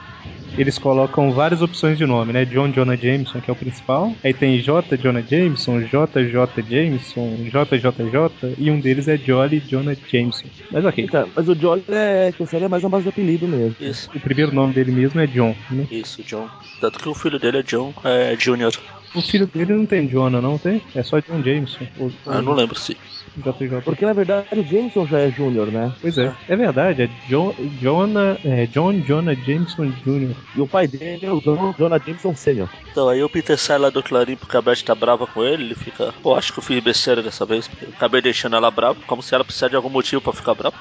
eles 0.57 0.79
colocam 0.79 1.31
várias 1.33 1.61
opções 1.61 1.99
de 1.99 2.07
nome, 2.07 2.33
né? 2.33 2.45
John 2.45 2.71
Jonah 2.71 2.97
Jameson, 2.97 3.41
que 3.41 3.51
é 3.51 3.53
o 3.53 3.57
principal. 3.57 4.13
Aí 4.25 4.33
tem 4.33 4.59
J. 4.59 4.97
Jonah 4.97 5.21
Jameson, 5.21 5.81
JJ 5.81 6.63
Jameson, 6.69 7.37
JJJ, 7.45 8.55
e 8.59 8.71
um 8.71 8.81
deles 8.81 9.07
é 9.07 9.17
Jolly 9.17 9.61
Jonah 9.61 9.97
Jameson. 10.11 10.47
Mas 10.71 10.85
ok. 10.85 11.07
Cara, 11.09 11.29
mas 11.35 11.49
o 11.49 11.55
Jolly 11.55 11.85
é, 11.89 12.33
que 12.33 12.57
é 12.57 12.69
mais 12.69 12.83
uma 12.83 12.91
base 12.91 13.05
de 13.05 13.09
apelido 13.11 13.47
mesmo. 13.47 13.77
Isso, 13.81 14.11
O 14.15 14.21
primeiro 14.21 14.55
nome 14.55 14.73
dele 14.73 14.93
mesmo 14.93 15.21
é 15.21 15.27
John, 15.27 15.55
né? 15.71 15.87
isso, 15.91 16.23
John. 16.23 16.49
Tanto 16.81 16.99
que 16.99 17.09
o 17.09 17.15
filho 17.15 17.39
dele 17.39 17.59
é 17.59 17.63
John 17.63 17.93
é, 18.03 18.35
Jr. 18.35 18.73
O 19.17 19.23
filho 19.23 19.47
dele 19.47 19.73
não 19.75 19.87
tem 19.87 20.07
Jonah, 20.07 20.41
não 20.41 20.59
tem? 20.59 20.83
É 20.95 21.03
só 21.03 21.19
John 21.21 21.43
Jameson. 21.43 21.87
Ou, 21.99 22.13
Ah, 22.27 22.37
Eu 22.37 22.43
não 22.43 22.53
lembro 22.53 22.79
se. 22.79 22.97
JJ. 23.37 23.83
Porque 23.85 24.07
na 24.07 24.15
verdade 24.15 24.47
o 24.59 24.63
Jameson 24.65 25.07
já 25.07 25.19
é 25.19 25.31
Júnior, 25.31 25.67
né? 25.67 25.93
Pois 26.01 26.17
é, 26.17 26.33
é 26.49 26.57
verdade, 26.57 27.03
é 27.03 27.11
John, 27.29 27.55
Jonah, 27.81 28.39
é 28.43 28.65
John 28.67 28.99
Jonah 29.01 29.35
Jameson 29.35 29.91
Jr. 30.05 30.35
E 30.57 30.61
o 30.61 30.67
pai 30.67 30.89
dele 30.89 31.27
é 31.27 31.31
o 31.31 31.39
John 31.41 31.75
Jonah 31.79 31.99
Jameson 31.99 32.35
Sr. 32.35 32.67
Então 32.91 33.09
aí 33.11 33.23
o 33.23 33.29
Peter 33.29 33.59
sai 33.59 33.77
lá 33.79 33.91
do 33.91 34.03
Clarim 34.03 34.37
porque 34.37 34.57
a 34.57 34.63
Beth 34.63 34.83
tá 34.83 34.95
brava 34.95 35.27
com 35.27 35.45
ele, 35.45 35.65
ele 35.65 35.75
fica. 35.75 36.15
Pô, 36.23 36.35
acho 36.35 36.51
que 36.53 36.61
eu 36.61 36.63
fiz 36.63 36.83
besteira 36.83 37.23
dessa 37.23 37.45
vez. 37.45 37.69
eu 37.83 37.89
acabei 37.91 38.23
deixando 38.23 38.57
ela 38.57 38.71
brava, 38.71 38.97
como 39.07 39.23
se 39.23 39.35
ela 39.35 39.45
precisasse 39.45 39.71
de 39.71 39.77
algum 39.77 39.91
motivo 39.91 40.23
pra 40.23 40.33
ficar 40.33 40.55
brava. 40.55 40.77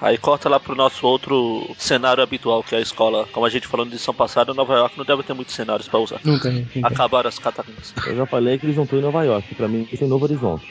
aí 0.00 0.16
corta 0.16 0.48
lá 0.48 0.58
pro 0.58 0.74
nosso 0.74 1.06
outro 1.06 1.70
cenário 1.76 2.22
habitual, 2.22 2.62
que 2.62 2.74
é 2.74 2.78
a 2.78 2.82
escola. 2.82 3.26
Como 3.30 3.44
a 3.44 3.50
gente 3.50 3.66
falou 3.66 3.84
na 3.84 3.92
edição 3.92 4.14
passada, 4.14 4.54
Nova 4.54 4.74
York 4.74 4.96
não 4.96 5.04
deve 5.04 5.22
ter 5.22 5.34
muitos 5.34 5.54
cenários 5.54 5.86
pra 5.86 5.98
usar. 6.00 6.18
Não 6.24 6.38
tem. 6.38 6.66
Acabaram 6.82 7.28
as 7.28 7.38
catarinhas. 7.38 7.69
Eu 8.06 8.16
já 8.16 8.26
falei 8.26 8.58
que 8.58 8.66
eles 8.66 8.76
não 8.76 8.84
estão 8.84 8.98
em 8.98 9.02
Nova 9.02 9.24
York. 9.24 9.54
Pra 9.54 9.68
mim, 9.68 9.86
isso 9.90 10.04
é 10.04 10.06
Novo 10.06 10.24
Horizonte. 10.24 10.66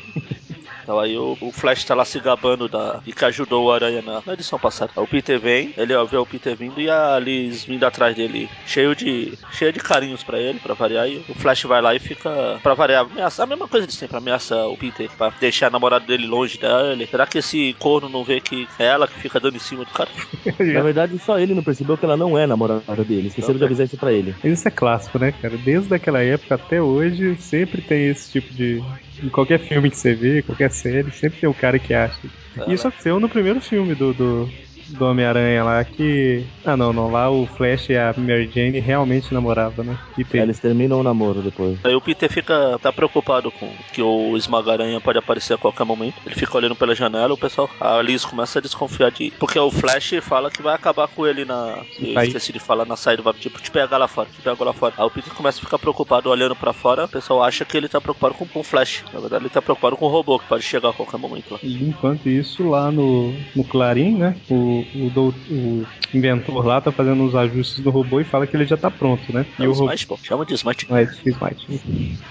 Então 0.90 1.00
aí 1.00 1.16
o, 1.16 1.38
o 1.40 1.52
Flash 1.52 1.84
tá 1.84 1.94
lá 1.94 2.04
se 2.04 2.20
gabando 2.20 2.68
da, 2.68 3.00
e 3.06 3.14
que 3.14 3.24
ajudou 3.24 3.64
o 3.64 3.72
Aranha 3.72 4.02
na, 4.02 4.24
na 4.26 4.34
edição 4.34 4.58
passada. 4.58 4.92
Aí 4.98 5.04
o 5.04 5.06
Peter 5.06 5.40
vem, 5.40 5.72
ele 5.78 5.94
ó, 5.94 6.04
vê 6.04 6.18
o 6.18 6.26
Peter 6.26 6.56
vindo 6.56 6.82
e 6.82 6.90
a 6.90 7.20
Liz 7.20 7.64
vindo 7.64 7.84
atrás 7.84 8.16
dele, 8.16 8.50
cheio 8.66 8.96
de 8.96 9.38
cheio 9.52 9.72
de 9.72 9.80
carinhos 9.80 10.24
pra 10.24 10.40
ele, 10.40 10.60
pra 10.60 10.74
variar. 10.74 11.08
E 11.08 11.24
o 11.30 11.36
Flash 11.36 11.66
vai 11.66 11.80
lá 11.80 11.94
e 11.94 12.00
fica, 12.00 12.60
pra 12.64 12.74
variar, 12.74 13.06
ameaça, 13.06 13.44
a 13.44 13.46
mesma 13.46 13.68
coisa 13.68 13.86
de 13.86 13.94
sempre, 13.94 14.18
ameaça 14.18 14.66
o 14.66 14.76
Peter 14.76 15.08
pra 15.16 15.32
deixar 15.40 15.68
a 15.68 15.70
namorada 15.70 16.08
dele 16.08 16.26
longe 16.26 16.58
dele. 16.58 17.06
Será 17.06 17.28
que 17.28 17.38
esse 17.38 17.76
corno 17.78 18.10
não 18.10 18.24
vê 18.24 18.42
que 18.42 18.68
é 18.80 18.86
ela 18.86 19.08
que 19.08 19.20
fica 19.20 19.40
dando 19.40 19.58
em 19.58 19.60
cima 19.60 19.86
do 19.86 19.92
cara? 19.92 20.10
Na 20.60 20.82
verdade, 20.82 21.20
só 21.20 21.38
ele 21.38 21.54
não 21.54 21.62
percebeu 21.62 22.00
que 22.00 22.06
ela 22.06 22.18
não 22.18 22.36
é 22.36 22.48
namorada 22.48 23.04
dele. 23.04 23.28
Esqueceram 23.28 23.60
de 23.60 23.64
avisar 23.64 23.86
isso 23.86 23.98
pra 23.98 24.12
ele. 24.12 24.34
Isso 24.44 24.68
é 24.68 24.72
clássico, 24.72 25.20
né, 25.20 25.32
cara? 25.40 25.56
Desde 25.56 25.94
aquela 25.94 26.24
época 26.24 26.56
até 26.56 26.82
hoje, 26.82 27.38
sempre 27.40 27.80
tem 27.80 28.10
esse 28.10 28.32
tipo 28.32 28.52
de. 28.52 28.82
Em 29.22 29.28
qualquer 29.28 29.60
filme 29.60 29.90
que 29.92 29.98
você 29.98 30.16
vê, 30.16 30.42
qualquer 30.42 30.72
série, 30.82 31.12
sempre 31.12 31.40
tem 31.40 31.50
o 31.50 31.56
cara 31.56 31.80
que 31.80 31.94
acha. 31.94 32.20
E 32.68 32.74
isso 32.74 32.88
aconteceu 32.88 33.20
no 33.20 33.30
primeiro 33.30 33.62
filme 33.62 33.96
do, 33.96 34.14
do, 34.14 34.54
do 34.90 35.06
Homem-Aranha 35.06 35.64
lá, 35.64 35.84
que. 35.84 36.46
Ah, 36.66 36.78
não, 36.78 36.94
não. 36.94 37.12
Lá 37.12 37.30
o 37.30 37.46
Flash 37.46 37.90
e 37.90 37.98
a 37.98 38.14
Mary 38.18 38.50
Jane 38.54 38.80
realmente 38.80 39.34
namoravam, 39.34 39.86
né? 39.86 39.98
E 40.18 40.24
tem. 40.24 40.42
Eles 40.42 40.60
terminam 40.60 41.00
o 41.00 41.04
namoro 41.04 41.42
depois. 41.42 41.78
Aí 41.84 41.94
o 41.94 42.02
Peter 42.02 42.32
fica 42.32 42.78
tá 42.82 42.92
preocupado 42.92 43.52
com 43.52 43.70
que 43.94 44.02
o 44.02 44.36
Esmaga-Aranha 44.38 45.00
pode 45.02 45.18
aparecer 45.20 45.54
a 45.54 45.58
qualquer 45.58 45.86
momento. 45.86 46.16
Ele 46.26 46.36
fica 46.36 46.58
olhando 46.58 46.76
pela 46.76 46.96
janela, 46.96 47.34
o 47.34 47.38
pessoal, 47.38 47.70
a 47.80 48.02
Liz 48.02 48.26
começa 48.26 48.60
a 48.60 48.62
desconfiar 48.62 49.12
de. 49.12 49.32
Porque 49.40 49.60
o 49.60 49.72
Flash 49.72 50.14
fala 50.22 50.50
que 50.50 50.62
vai 50.62 50.76
acabar 50.76 51.08
com 51.08 51.26
ele 51.26 51.46
na. 51.46 51.80
Eu 52.00 52.18
Aí. 52.18 52.28
esqueci 52.28 52.54
de 52.54 52.60
falar 52.60 52.86
na 52.86 52.96
saída, 52.96 53.22
vai 53.22 53.34
tipo 53.34 53.62
te 53.62 53.72
pegar 53.72 53.98
lá 53.98 54.08
fora, 54.08 54.30
te 54.30 54.42
pegar 54.42 54.64
lá 54.64 54.74
fora. 54.74 54.94
Aí 54.98 55.06
o 55.06 55.10
Peter 55.10 55.34
começa 55.34 55.60
a 55.60 55.62
ficar 55.62 55.80
preocupado 55.80 56.30
olhando 56.30 56.56
pra 56.56 56.74
fora, 56.74 57.06
o 57.06 57.10
pessoal 57.10 57.44
acha 57.44 57.66
que 57.66 57.78
ele 57.78 57.88
tá 57.88 58.00
preocupado 58.00 58.34
com, 58.34 58.46
com 58.46 58.60
o 58.60 58.64
Flash. 58.64 59.04
Na 59.14 59.20
verdade, 59.20 59.44
ele 59.44 59.50
tá 59.50 59.62
preocupado 59.62 59.96
com 59.96 60.06
o 60.06 60.10
robô, 60.10 60.40
que 60.40 60.48
pode 60.48 60.64
chegar 60.64 60.90
a 60.90 60.94
qualquer 60.94 61.18
momento 61.18 61.52
lá. 61.52 61.60
E 61.64 61.84
enquanto 61.84 62.28
isso, 62.28 62.68
lá 62.68 62.92
no, 62.92 63.34
no 63.56 63.64
Clarim, 63.64 64.16
né? 64.16 64.36
O, 64.50 64.79
o, 64.94 65.10
dou- 65.10 65.34
o 65.50 65.86
inventor 66.14 66.66
lá 66.66 66.82
tá 66.82 66.92
fazendo 66.92 67.24
os 67.24 67.36
ajustes 67.36 67.84
do 67.84 67.90
robô 67.92 68.20
e 68.20 68.26
fala 68.26 68.48
que 68.48 68.56
ele 68.56 68.66
já 68.66 68.78
tá 68.78 68.90
pronto, 68.90 69.32
né? 69.34 69.46
É 69.60 69.64
E 69.64 69.68
o 69.68 69.72
o 69.72 69.74
robô. 69.74 69.86
Smite, 69.86 70.08
pô. 70.08 70.20
Chama 70.24 70.46
de 70.46 70.54
Smite. 70.56 70.88
Mas, 70.90 71.10
Smite. 71.26 71.68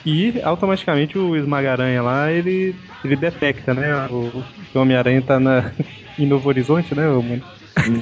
E 0.04 0.40
automaticamente 0.42 1.18
o 1.18 1.36
Esmagaranha 1.36 2.02
lá, 2.02 2.30
ele, 2.32 2.74
ele 3.04 3.16
detecta, 3.16 3.74
né? 3.74 4.06
O, 4.10 4.44
o 4.74 4.78
Homem-Aranha 4.78 5.22
tá 5.22 5.38
na, 5.38 5.72
em 6.18 6.26
Novo 6.26 6.48
Horizonte, 6.48 6.94
né? 6.94 7.08
o- 7.08 7.40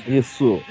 Isso. 0.07 0.63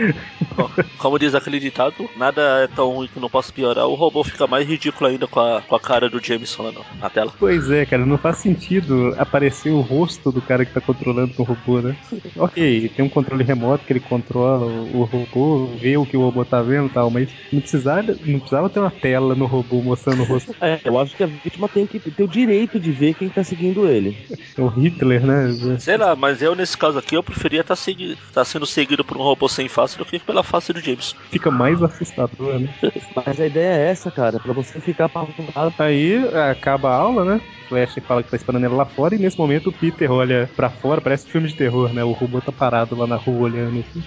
Bom, 0.55 0.69
Como 0.97 1.19
diz 1.19 1.35
aquele 1.35 1.59
ditado, 1.59 2.09
nada 2.15 2.41
é 2.63 2.67
tão 2.67 2.89
ruim 2.89 3.07
que 3.07 3.19
não 3.19 3.29
possa 3.29 3.51
piorar. 3.51 3.87
O 3.87 3.95
robô 3.95 4.23
fica 4.23 4.47
mais 4.47 4.67
ridículo 4.67 5.09
ainda 5.09 5.27
com 5.27 5.39
a, 5.39 5.61
com 5.61 5.75
a 5.75 5.79
cara 5.79 6.09
do 6.09 6.23
Jameson 6.23 6.63
lá 6.63 6.71
no- 6.71 6.85
na 6.99 7.09
tela. 7.09 7.31
Pois 7.37 7.69
é, 7.69 7.85
cara, 7.85 8.05
não 8.05 8.17
faz 8.17 8.37
sentido 8.37 9.13
aparecer 9.17 9.71
o 9.71 9.81
rosto 9.81 10.31
do 10.31 10.41
cara 10.41 10.65
que 10.65 10.73
tá 10.73 10.81
controlando 10.81 11.33
o 11.37 11.43
robô, 11.43 11.81
né? 11.81 11.95
ok, 12.37 12.89
tem 12.89 13.05
um 13.05 13.09
controle 13.09 13.43
remoto 13.43 13.85
que 13.85 13.93
ele 13.93 13.99
controla 13.99 14.65
o, 14.65 15.01
o 15.01 15.03
robô, 15.05 15.77
vê 15.79 15.97
o 15.97 16.05
que 16.05 16.17
o 16.17 16.21
robô 16.21 16.45
tá 16.45 16.61
vendo 16.61 16.87
e 16.87 16.93
tal, 16.93 17.09
mas 17.11 17.33
não 17.51 17.61
precisava, 17.61 18.03
não 18.25 18.39
precisava 18.39 18.69
ter 18.69 18.79
uma 18.79 18.91
tela 18.91 19.35
no 19.35 19.45
robô 19.45 19.81
mostrando 19.81 20.21
o 20.21 20.25
rosto. 20.25 20.55
É, 20.61 20.79
eu 20.83 20.97
acho 20.97 21.15
que 21.15 21.23
a 21.23 21.27
vítima 21.27 21.67
tem 21.67 21.85
que 21.85 21.99
ter 21.99 22.23
o 22.23 22.27
direito 22.27 22.79
de 22.79 22.91
ver 22.91 23.13
quem 23.13 23.29
tá 23.29 23.43
seguindo 23.43 23.87
ele. 23.87 24.15
O 24.57 24.67
Hitler, 24.67 25.25
né? 25.25 25.77
Sei 25.79 25.97
lá, 25.97 26.15
mas 26.15 26.41
eu 26.41 26.55
nesse 26.55 26.77
caso 26.77 26.97
aqui 26.97 27.15
eu 27.15 27.23
preferia 27.23 27.61
estar 27.61 27.75
segui 27.75 28.15
tá 28.33 28.43
sendo 28.45 28.65
seguido 28.65 28.94
por 29.03 29.17
um 29.17 29.21
robô 29.21 29.49
sem 29.49 29.67
face 29.67 29.97
do 29.97 30.05
que 30.05 30.19
pela 30.19 30.43
face 30.43 30.71
do 30.71 30.79
Jameson. 30.79 31.15
Fica 31.31 31.51
mais 31.51 31.81
assustador, 31.81 32.59
né? 32.59 32.69
Mas 33.15 33.39
a 33.39 33.45
ideia 33.45 33.81
é 33.81 33.89
essa, 33.89 34.11
cara, 34.11 34.39
pra 34.39 34.53
você 34.53 34.79
ficar 34.79 35.05
apavorado. 35.05 35.73
Aí 35.79 36.17
acaba 36.51 36.89
a 36.89 36.95
aula, 36.95 37.25
né? 37.25 37.41
Flash 37.67 37.95
fala 38.07 38.23
que 38.23 38.29
tá 38.29 38.37
esperando 38.37 38.65
ele 38.65 38.75
lá 38.75 38.85
fora 38.85 39.15
e 39.15 39.17
nesse 39.17 39.37
momento 39.37 39.69
o 39.69 39.73
Peter 39.73 40.11
olha 40.11 40.49
pra 40.55 40.69
fora, 40.69 41.01
parece 41.01 41.27
filme 41.27 41.47
de 41.47 41.55
terror, 41.55 41.91
né? 41.93 42.03
O 42.03 42.11
robô 42.11 42.39
tá 42.39 42.51
parado 42.51 42.95
lá 42.95 43.07
na 43.07 43.15
rua 43.15 43.49
olhando 43.49 43.79
assim. 43.79 44.03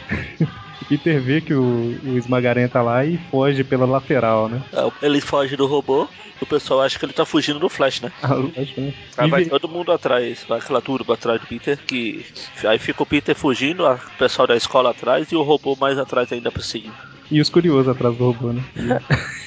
O 0.81 0.85
Peter 0.85 1.21
vê 1.21 1.41
que 1.41 1.55
o, 1.55 1.99
o 2.05 2.17
Esmagaranha 2.17 2.69
tá 2.69 2.81
lá 2.83 3.05
e 3.05 3.19
foge 3.31 3.65
pela 3.65 3.85
lateral, 3.85 4.49
né? 4.49 4.63
É, 4.73 5.07
Ele 5.07 5.21
foge 5.21 5.57
do 5.57 5.67
robô, 5.67 6.09
o 6.41 6.47
pessoal 6.47 6.83
acha 6.83 6.99
que 6.99 7.05
ele 7.05 7.13
tá 7.13 7.25
fugindo 7.25 7.59
do 7.59 7.69
Flash, 7.69 8.01
né? 8.01 8.13
Ah, 8.23 8.35
lógico, 8.35 8.81
né? 8.81 8.93
Aí 9.17 9.31
vai 9.31 9.45
todo 9.45 9.69
mundo 9.69 9.91
atrás, 9.93 10.45
vai 10.49 10.59
aquela 10.59 10.81
turba 10.81 11.15
atrás 11.15 11.41
do 11.41 11.47
Peter, 11.47 11.79
que 11.87 12.25
aí 12.65 12.79
fica 12.79 13.03
o 13.03 13.07
Peter 13.07 13.35
fugindo, 13.35 13.85
o 13.87 13.99
pessoal 14.19 14.47
da 14.47 14.57
escola 14.57 14.91
atrás 14.91 15.31
e 15.33 15.37
o 15.37 15.43
robô 15.43 15.77
mais 15.77 15.99
atrás 15.99 16.31
ainda 16.33 16.53
perseguindo. 16.53 16.95
E 17.31 17.41
os 17.41 17.49
curiosos 17.51 17.89
atrás 17.89 18.17
do 18.17 18.25
robô, 18.33 18.53
né? 18.53 18.63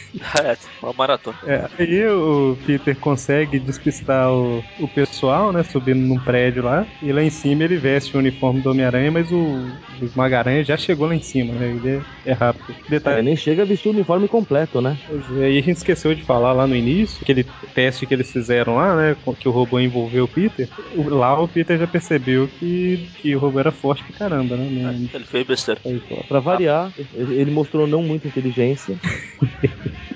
É, 0.43 0.57
uma 0.83 0.91
maratona. 0.91 1.37
É, 1.45 1.69
aí 1.79 2.05
o 2.05 2.57
Peter 2.65 2.97
consegue 2.97 3.57
despistar 3.59 4.29
o, 4.29 4.61
o 4.81 4.85
pessoal, 4.89 5.53
né? 5.53 5.63
Subindo 5.63 5.99
num 6.05 6.19
prédio 6.19 6.63
lá. 6.65 6.85
E 7.01 7.13
lá 7.13 7.23
em 7.23 7.29
cima 7.29 7.63
ele 7.63 7.77
veste 7.77 8.13
o 8.13 8.19
uniforme 8.19 8.59
do 8.59 8.71
Homem-Aranha, 8.71 9.09
mas 9.09 9.31
o, 9.31 9.37
o 9.37 10.03
Esmagaranha 10.03 10.65
já 10.65 10.75
chegou 10.75 11.07
lá 11.07 11.15
em 11.15 11.21
cima, 11.21 11.53
né? 11.53 11.67
Ele 11.69 11.89
é, 12.25 12.31
é 12.31 12.33
rápido. 12.33 12.75
É, 12.87 12.89
Detalhe. 12.89 13.21
nem 13.21 13.37
chega 13.37 13.61
a 13.61 13.65
vestir 13.65 13.87
o 13.87 13.93
uniforme 13.93 14.27
completo, 14.27 14.81
né? 14.81 14.97
É, 15.39 15.49
e 15.49 15.59
a 15.59 15.61
gente 15.61 15.77
esqueceu 15.77 16.13
de 16.13 16.23
falar 16.23 16.51
lá 16.51 16.67
no 16.67 16.75
início, 16.75 17.19
aquele 17.21 17.45
teste 17.73 18.05
que 18.05 18.13
eles 18.13 18.29
fizeram 18.29 18.75
lá, 18.75 18.93
né? 18.93 19.15
Que 19.39 19.47
o 19.47 19.51
robô 19.53 19.79
envolveu 19.79 20.25
o 20.25 20.27
Peter. 20.27 20.67
o- 20.93 21.07
Lá 21.07 21.39
o 21.41 21.47
Peter 21.47 21.79
já 21.79 21.87
percebeu 21.87 22.49
que, 22.59 23.07
que 23.21 23.33
o 23.33 23.39
robô 23.39 23.61
era 23.61 23.71
forte 23.71 24.03
pra 24.03 24.17
caramba, 24.27 24.57
né? 24.57 24.67
Não- 24.69 24.91
Ele 25.13 25.23
fez 25.25 25.47
besteira. 25.47 25.79
aí. 25.85 26.01
Pra 26.27 26.41
variar, 26.41 26.91
ele 27.15 27.35
ele 27.39 27.51
mostrou 27.71 27.87
não 27.87 28.03
muita 28.03 28.27
inteligência. 28.27 28.99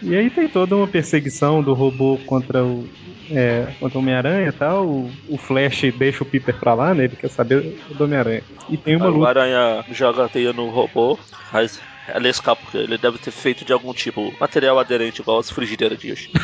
E 0.01 0.15
aí 0.15 0.29
tem 0.29 0.47
toda 0.49 0.75
uma 0.75 0.87
perseguição 0.87 1.63
do 1.63 1.73
robô 1.73 2.19
contra 2.25 2.63
o. 2.63 2.87
É, 3.31 3.73
contra 3.79 3.97
o 3.97 4.01
Homem-Aranha 4.01 4.49
e 4.49 4.51
tal. 4.51 4.85
O, 4.85 5.11
o 5.29 5.37
Flash 5.37 5.91
deixa 5.97 6.23
o 6.23 6.27
Peter 6.27 6.55
pra 6.59 6.75
lá, 6.75 6.93
né? 6.93 7.05
Ele 7.05 7.15
quer 7.15 7.29
saber 7.29 7.61
do 7.97 8.03
Homem-Aranha. 8.03 8.43
E 8.69 8.77
tem 8.77 8.97
uma 8.97 9.05
Aí 9.05 9.11
o 9.11 9.15
luta. 9.15 9.29
Aranha 9.29 9.83
joga 9.91 10.25
a 10.25 10.29
teia 10.29 10.53
no 10.53 10.69
robô, 10.69 11.17
mas 11.51 11.81
ela 12.07 12.27
escapa, 12.27 12.61
porque 12.61 12.77
ele 12.77 12.99
deve 12.99 13.17
ter 13.17 13.31
feito 13.31 13.65
de 13.65 13.73
algum 13.73 13.93
tipo 13.93 14.31
material 14.39 14.77
aderente, 14.77 15.21
igual 15.21 15.39
as 15.39 15.49
frigideiras 15.49 15.97
de 15.97 16.11
hoje. 16.11 16.29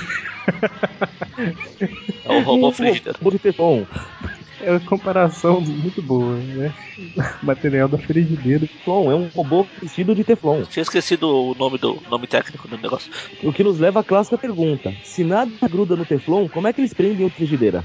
É 2.24 2.32
o 2.32 2.42
robô 2.42 2.72
frigideira. 2.72 3.18
Robô 3.18 3.32
de 3.32 3.40
Teflon. 3.40 3.84
É 4.64 4.72
uma 4.72 4.80
comparação 4.80 5.62
muito 5.62 6.02
boa, 6.02 6.38
né? 6.38 6.74
Material 7.44 7.88
da 7.88 7.98
frigideira. 7.98 8.68
Teflon 8.68 9.12
é 9.12 9.16
um 9.16 9.28
robô 9.28 9.66
vestido 9.82 10.14
de 10.14 10.24
Teflon. 10.24 10.64
Tinha 10.64 10.84
esquecido 10.84 11.24
o 11.28 11.56
nome 11.56 11.78
do 11.78 12.02
nome 12.10 12.28
técnico 12.28 12.68
do 12.68 12.78
negócio. 12.78 13.10
O 13.44 13.52
que 13.52 13.64
nos 13.64 13.80
leva 13.80 14.02
à 14.02 14.04
clássica 14.04 14.38
pergunta: 14.38 14.94
se 15.04 15.24
nada 15.24 15.52
gruda 15.68 15.96
no 15.96 16.06
Teflon, 16.06 16.48
como 16.48 16.68
é 16.68 16.74
que 16.74 16.82
eles 16.82 16.94
prendem 16.94 17.26
o 17.26 17.30
frigideira? 17.30 17.84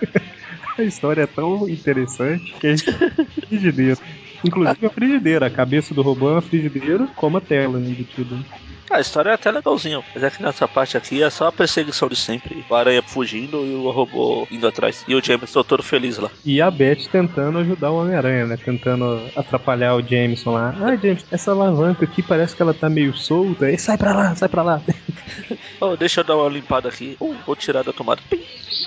A 0.78 0.82
história 0.82 1.22
é 1.22 1.26
tão 1.26 1.68
interessante 1.68 2.52
que 2.60 2.68
a 2.68 2.70
gente. 2.70 2.84
frigideira. 3.48 3.98
Inclusive 4.46 4.86
a 4.86 4.90
frigideira. 4.90 5.46
A 5.46 5.50
cabeça 5.50 5.92
do 5.92 6.02
robô 6.02 6.28
é 6.28 6.32
uma 6.34 6.42
frigideira 6.42 7.08
com 7.16 7.26
uma 7.26 7.40
tela 7.40 7.80
embutida. 7.80 8.36
Ah, 8.48 8.67
a 8.90 9.00
história 9.00 9.30
é 9.30 9.34
até 9.34 9.50
legalzinha, 9.50 10.02
mas 10.14 10.22
é 10.22 10.30
que 10.30 10.42
nessa 10.42 10.66
parte 10.66 10.96
aqui 10.96 11.22
é 11.22 11.30
só 11.30 11.48
a 11.48 11.52
perseguição 11.52 12.08
de 12.08 12.16
sempre. 12.16 12.64
O 12.68 12.74
Aranha 12.74 13.02
fugindo 13.02 13.64
e 13.64 13.74
o 13.74 13.90
robô 13.90 14.46
indo 14.50 14.66
atrás. 14.66 15.04
E 15.06 15.14
o 15.14 15.24
Jameson 15.24 15.62
todo 15.62 15.82
feliz 15.82 16.18
lá. 16.18 16.30
E 16.44 16.60
a 16.60 16.70
Beth 16.70 17.08
tentando 17.10 17.58
ajudar 17.58 17.90
o 17.90 18.00
Homem-Aranha, 18.00 18.46
né? 18.46 18.56
Tentando 18.56 19.20
atrapalhar 19.36 19.94
o 19.94 20.02
Jameson 20.02 20.52
lá. 20.52 20.74
Ah, 20.80 20.96
Jameson, 20.96 21.26
essa 21.30 21.50
alavanca 21.50 22.04
aqui 22.04 22.22
parece 22.22 22.56
que 22.56 22.62
ela 22.62 22.74
tá 22.74 22.88
meio 22.88 23.14
solta. 23.16 23.70
E 23.70 23.78
sai 23.78 23.98
pra 23.98 24.14
lá, 24.14 24.34
sai 24.34 24.48
pra 24.48 24.62
lá. 24.62 24.82
Oh, 25.80 25.96
deixa 25.96 26.20
eu 26.20 26.24
dar 26.24 26.36
uma 26.36 26.48
limpada 26.48 26.88
aqui. 26.88 27.16
Uh, 27.20 27.34
vou 27.46 27.56
tirar 27.56 27.82
da 27.82 27.92
tomada. 27.92 28.20
Pim. 28.28 28.40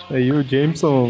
Aí 0.10 0.32
o 0.32 0.44
Jameson 0.44 1.10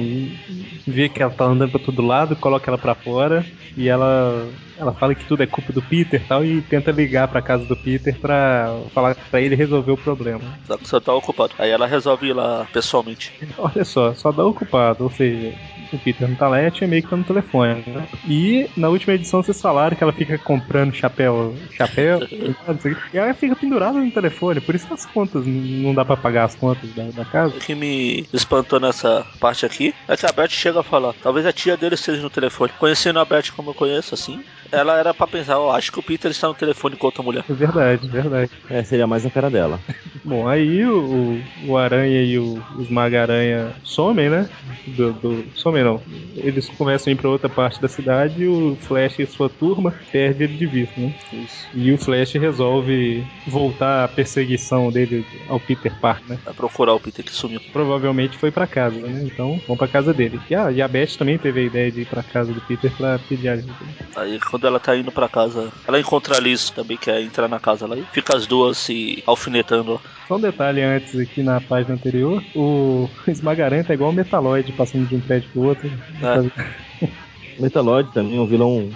vê 0.88 1.10
que 1.10 1.22
ela 1.22 1.32
tá 1.32 1.46
andando 1.46 1.72
pra 1.72 1.80
todo 1.80 2.06
lado, 2.06 2.36
coloca 2.36 2.70
ela 2.70 2.78
pra 2.78 2.96
fora 2.96 3.46
e 3.76 3.88
ela 3.88 4.48
ela 4.78 4.94
fala 4.94 5.14
que 5.14 5.26
tudo 5.26 5.44
é 5.44 5.48
culpa 5.48 5.72
do 5.72 5.82
Peter 5.82 6.20
e 6.20 6.26
tal 6.26 6.44
e 6.44 6.62
tenta 6.62 6.92
ligar 6.92 7.28
pra 7.28 7.42
casa 7.42 7.66
do 7.66 7.76
Peter 7.76 8.18
pra 8.20 8.82
falar 8.94 9.16
pra 9.16 9.40
ele 9.40 9.56
resolver 9.56 9.92
o 9.92 9.98
problema. 9.98 10.42
Só 10.66 10.78
que 10.78 10.88
você 10.88 11.00
tá 11.00 11.14
ocupado. 11.14 11.54
Aí 11.60 11.70
ela 11.70 11.86
resolve 11.86 12.28
ir 12.28 12.34
lá 12.34 12.68
pessoalmente. 12.74 13.32
Olha 13.58 13.86
só, 13.86 14.14
só 14.14 14.32
dá 14.32 14.44
o 14.44 14.54
culpado, 14.54 15.04
ou 15.04 15.12
seja, 15.12 15.54
o 15.94 16.00
Peter 16.00 16.28
não 16.28 16.36
tá 16.36 16.48
lá 16.48 16.62
e 16.62 16.66
a 16.68 16.72
tia 16.72 16.88
May 16.88 17.02
que 17.02 17.10
tá 17.10 17.18
no 17.18 17.24
telefone, 17.24 17.84
né? 17.88 18.08
E 18.28 18.68
na 18.78 18.90
última 18.90 19.14
edição 19.14 19.42
vocês 19.44 19.62
falaram 19.62 19.96
que 19.96 20.04
ela 20.04 20.14
fica 20.14 20.38
comprando 20.38 20.94
chapéu, 20.94 21.54
chapéu, 21.76 22.20
e 23.14 23.18
ela 23.18 23.34
fica 23.34 23.56
pendurada 23.56 24.00
no 24.00 24.12
telefone, 24.12 24.62
por 24.62 24.76
isso 24.76 24.88
que 24.88 24.94
as 24.94 25.06
contas 25.06 25.46
não 25.46 25.94
dá 25.94 26.04
pra 26.06 26.18
pagar 26.18 26.46
as 26.46 26.56
contas 26.56 26.90
da, 26.94 27.04
da 27.12 27.26
casa. 27.26 27.56
O 27.56 27.60
que 27.60 27.76
me 27.76 28.26
espantou 28.34 28.80
nessa 28.80 29.26
parte 29.40 29.66
aqui 29.66 29.94
é 30.08 30.16
que 30.16 30.26
a 30.26 30.32
Beth 30.32 30.50
chega 30.50 30.80
a 30.80 30.84
falar. 30.84 31.14
Talvez 31.22 31.46
a 31.46 31.52
tia 31.54 31.76
dele 31.78 31.96
esteja 31.96 32.22
no 32.22 32.30
telefone. 32.30 32.72
Conhecendo 32.80 33.20
a 33.20 33.26
Beth 33.26 33.52
como 33.56 33.72
eu 33.72 33.76
conheço, 33.76 34.14
assim, 34.14 34.42
ela 34.72 34.98
era 34.98 35.14
pra 35.14 35.28
pensar, 35.28 35.60
ó, 35.60 35.76
acho 35.76 35.92
que 35.92 36.00
o 36.00 36.04
Peter 36.04 36.32
está 36.32 36.48
no 36.48 36.54
telefone 36.54 36.96
com 36.96 37.06
outra 37.08 37.24
mulher. 37.24 37.44
É 37.50 37.54
verdade, 37.54 38.08
verdade. 38.08 38.52
É, 38.70 38.84
seria 38.84 39.08
mais 39.08 39.26
a 39.26 39.30
cara 39.30 39.50
dela. 39.50 39.80
Bom, 40.24 40.48
aí 40.48 40.86
o, 40.86 41.40
o 41.66 41.78
Aranha 41.78 42.22
e 42.24 42.38
o 42.38 42.62
Esmaga-Aranha 42.80 43.74
somem, 43.84 44.30
né? 44.30 44.48
Do, 44.88 45.14
do- 45.14 45.46
somem 45.56 45.81
não. 45.84 46.02
Eles 46.38 46.68
começam 46.70 47.12
a 47.12 47.14
ir 47.14 47.18
pra 47.18 47.30
outra 47.30 47.50
parte 47.50 47.82
da 47.82 47.88
cidade 47.88 48.44
e 48.44 48.48
o 48.48 48.76
Flash 48.82 49.20
e 49.20 49.26
sua 49.26 49.50
turma 49.50 49.94
perdem 50.12 50.48
ele 50.48 50.58
de 50.58 50.66
vista, 50.66 51.00
né? 51.00 51.14
Isso. 51.34 51.68
E 51.74 51.92
o 51.92 51.98
Flash 51.98 52.34
resolve 52.34 53.24
voltar 53.46 54.06
a 54.06 54.08
perseguição 54.08 54.92
dele 54.92 55.26
ao 55.50 55.60
Peter 55.60 55.94
Parker, 56.00 56.30
né? 56.30 56.40
Vai 56.44 56.54
procurar 56.54 56.94
o 56.94 57.00
Peter 57.00 57.24
que 57.24 57.32
sumiu. 57.32 57.60
Provavelmente 57.72 58.38
foi 58.38 58.52
pra 58.52 58.68
casa, 58.68 59.00
né? 59.00 59.24
Então, 59.26 59.60
vão 59.68 59.78
pra 59.78 59.88
casa 59.88 60.14
dele. 60.14 60.40
E 60.50 60.56
a, 60.56 60.72
e 60.72 60.82
a 60.82 60.88
Beth 60.88 61.18
também 61.18 61.38
teve 61.38 61.62
a 61.62 61.64
ideia 61.64 61.92
de 61.92 62.02
ir 62.02 62.06
pra 62.06 62.24
casa 62.24 62.54
do 62.54 62.62
Peter 62.62 62.92
pra 62.96 63.20
pedir 63.20 63.50
ajuda. 63.50 63.74
Aí 64.16 64.40
quando 64.40 64.68
ela 64.68 64.80
tá 64.80 64.96
indo 64.96 65.12
pra 65.12 65.30
casa, 65.30 65.72
ela 65.88 66.00
encontra 66.00 66.38
a 66.38 66.40
Liz, 66.40 66.70
que 66.70 66.76
também 66.76 66.98
quer 66.98 67.22
entrar 67.22 67.48
na 67.48 67.60
casa 67.60 67.88
lá. 67.88 67.98
E 67.98 68.04
fica 68.12 68.36
as 68.36 68.48
duas 68.48 68.78
se 68.78 69.24
alfinetando 69.26 69.94
lá. 69.94 70.02
Só 70.28 70.38
um 70.38 70.40
detalhe 70.40 70.82
antes 70.82 71.16
aqui 71.16 71.44
na 71.44 71.60
página 71.60 71.96
anterior, 71.96 72.46
o 72.54 73.10
Esmagaranha 73.28 73.84
tá 73.86 73.94
igual 73.94 74.12
o 74.12 74.14
Metaloid 74.14 74.72
passando 74.74 75.08
de 75.08 75.16
um 75.16 75.22
prédio 75.22 75.52
pro 75.52 75.62
outro. 75.62 75.92
Metaloid 77.60 78.12
também 78.12 78.38
é 78.38 78.42
um 78.42 78.48
vilão. 78.48 78.96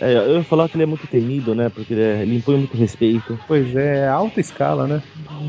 É, 0.00 0.14
eu 0.16 0.36
ia 0.36 0.44
falar 0.44 0.68
que 0.68 0.76
ele 0.76 0.84
é 0.84 0.86
muito 0.86 1.06
temido, 1.06 1.54
né? 1.54 1.68
Porque 1.68 1.92
ele, 1.92 2.02
é- 2.02 2.22
ele 2.22 2.34
impõe 2.34 2.56
muito 2.56 2.76
respeito. 2.76 3.38
Pois 3.46 3.74
é, 3.76 4.08
alta 4.08 4.40
escala, 4.40 4.86
né? 4.88 5.02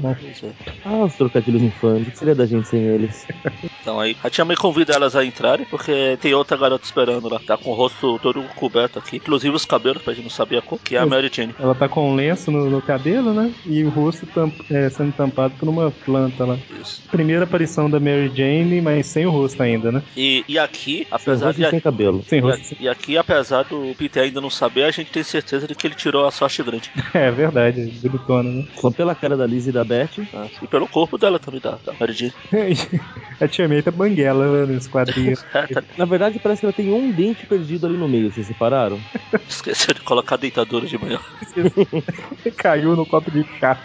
É. 0.04 0.54
Ah, 0.84 1.06
os 1.06 1.16
trocadilhos 1.16 1.64
infames. 1.64 2.08
O 2.08 2.12
que 2.12 2.18
seria 2.18 2.36
da 2.36 2.46
gente 2.46 2.68
sem 2.68 2.86
eles? 2.88 3.26
Então 3.86 4.00
aí 4.00 4.18
a 4.24 4.30
tia 4.32 4.44
May 4.44 4.56
convida 4.56 4.94
elas 4.94 5.16
a 5.16 5.24
entrarem, 5.24 5.64
porque 5.70 6.18
tem 6.20 6.34
outra 6.34 6.58
garota 6.58 6.84
esperando 6.84 7.30
lá. 7.30 7.40
Tá 7.46 7.56
com 7.56 7.70
o 7.70 7.74
rosto 7.76 8.18
todo 8.18 8.42
coberto 8.56 8.98
aqui. 8.98 9.18
Inclusive 9.18 9.56
os 9.56 9.64
cabelos, 9.64 10.02
pra 10.02 10.12
gente 10.14 10.24
não 10.24 10.30
saber 10.32 10.58
a 10.58 10.62
cor, 10.64 10.80
que 10.84 10.96
é 10.96 11.00
a 11.00 11.06
Mary 11.06 11.30
Jane. 11.32 11.54
Ela 11.60 11.76
tá 11.76 11.88
com 11.88 12.12
um 12.12 12.16
lenço 12.16 12.50
no, 12.50 12.68
no 12.68 12.82
cabelo, 12.82 13.32
né? 13.32 13.52
E 13.64 13.84
o 13.84 13.90
rosto 13.90 14.26
tam- 14.26 14.52
é, 14.72 14.90
sendo 14.90 15.12
tampado 15.14 15.54
por 15.60 15.70
uma 15.70 15.92
planta 16.04 16.46
lá. 16.46 16.58
Isso. 16.82 17.04
Primeira 17.12 17.44
aparição 17.44 17.88
da 17.88 18.00
Mary 18.00 18.32
Jane, 18.36 18.82
mas 18.82 19.06
sem 19.06 19.28
o 19.28 19.30
rosto 19.30 19.62
ainda, 19.62 19.92
né? 19.92 20.02
E, 20.18 20.44
e 20.48 20.58
aqui, 20.58 21.06
apesar 21.12 21.54
de. 21.54 21.64
e 21.64 21.70
sem 21.70 21.80
cabelo. 21.80 22.24
Sem 22.28 22.40
E, 22.40 22.42
rosto. 22.42 22.74
a- 22.74 22.78
e 22.84 22.90
aqui, 22.90 23.18
apesar 23.20 23.66
do 23.66 23.94
Peter 23.96 24.24
ainda 24.24 24.42
não 24.42 24.50
saber, 24.50 24.86
a 24.86 24.92
gente 24.92 25.12
tem 25.12 25.22
certeza 25.22 25.68
de 25.68 25.76
que 25.76 25.86
ele 25.86 25.94
tirou 25.96 26.26
a 26.26 26.32
sorte 26.32 26.64
grande. 26.64 26.90
É 27.14 27.30
verdade, 27.32 27.86
bonitona, 28.02 28.50
né? 28.50 28.66
Só 28.78 28.90
pela 28.90 29.14
cara 29.14 29.38
da 29.38 29.46
Liz 29.46 29.68
e 29.68 29.72
da 29.72 29.84
Beth. 29.84 30.10
tá? 30.32 30.48
E 30.62 30.66
pelo 30.68 30.88
corpo 30.88 31.18
dela 31.18 31.38
também, 31.40 31.62
da, 31.62 31.78
da 31.86 31.94
Mary 32.00 32.14
Jane. 32.14 32.34
a 33.40 33.48
Tia 33.48 33.68
May 33.76 33.84
tá 33.84 33.92
banguela 33.92 34.66
né, 34.66 34.74
nesse 34.74 34.90
quadrinho. 34.90 35.34
É, 35.54 35.68
tá- 35.68 35.84
Na 35.98 36.06
verdade, 36.06 36.40
parece 36.40 36.62
que 36.62 36.66
ela 36.66 36.74
tem 36.74 36.92
um 36.92 37.12
dente 37.12 37.46
perdido 37.46 37.86
ali 37.86 37.98
no 37.98 38.08
meio, 38.08 38.32
vocês 38.32 38.48
separaram? 38.48 39.00
Esqueceu 39.48 39.94
de 39.94 40.02
colocar 40.02 40.36
a 40.36 40.38
deitadura 40.38 40.86
de 40.86 40.98
manhã. 40.98 41.20
Caiu 42.58 42.96
no 42.96 43.06
copo 43.06 43.30
de 43.32 43.46
chá. 43.60 43.78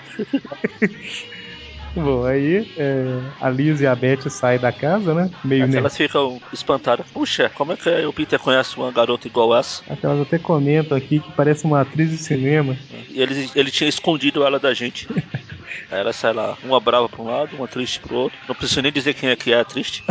Bom, 1.94 2.24
aí 2.24 2.64
é, 2.76 3.20
a 3.40 3.50
Liz 3.50 3.80
e 3.80 3.86
a 3.86 3.96
Beth 3.96 4.30
saem 4.30 4.60
da 4.60 4.70
casa, 4.70 5.12
né? 5.12 5.28
Meio 5.42 5.64
Aí 5.64 5.68
ner- 5.70 5.78
elas 5.80 5.96
ficam 5.96 6.40
espantadas. 6.52 7.10
Puxa, 7.10 7.50
como 7.50 7.72
é 7.72 7.76
que 7.76 7.90
o 8.06 8.12
Peter 8.12 8.38
conhece 8.38 8.76
uma 8.76 8.92
garota 8.92 9.26
igual 9.26 9.56
essa? 9.56 9.82
Que 9.96 10.06
elas 10.06 10.20
até 10.20 10.38
comentam 10.38 10.96
aqui 10.96 11.18
que 11.18 11.32
parece 11.32 11.64
uma 11.64 11.80
atriz 11.80 12.10
de 12.10 12.18
cinema. 12.18 12.76
E 13.10 13.20
ele, 13.20 13.50
ele 13.56 13.70
tinha 13.72 13.88
escondido 13.88 14.44
ela 14.44 14.60
da 14.60 14.72
gente. 14.72 15.08
Aí 15.90 16.00
ela 16.00 16.12
sai 16.12 16.32
lá, 16.32 16.56
uma 16.62 16.80
brava 16.80 17.08
pra 17.08 17.22
um 17.22 17.26
lado, 17.26 17.56
uma 17.56 17.68
triste 17.68 18.00
pro 18.00 18.14
outro. 18.16 18.38
Não 18.48 18.54
preciso 18.54 18.82
nem 18.82 18.92
dizer 18.92 19.14
quem 19.14 19.28
é 19.28 19.36
que 19.36 19.52
é 19.52 19.60
a 19.60 19.64
triste. 19.64 20.04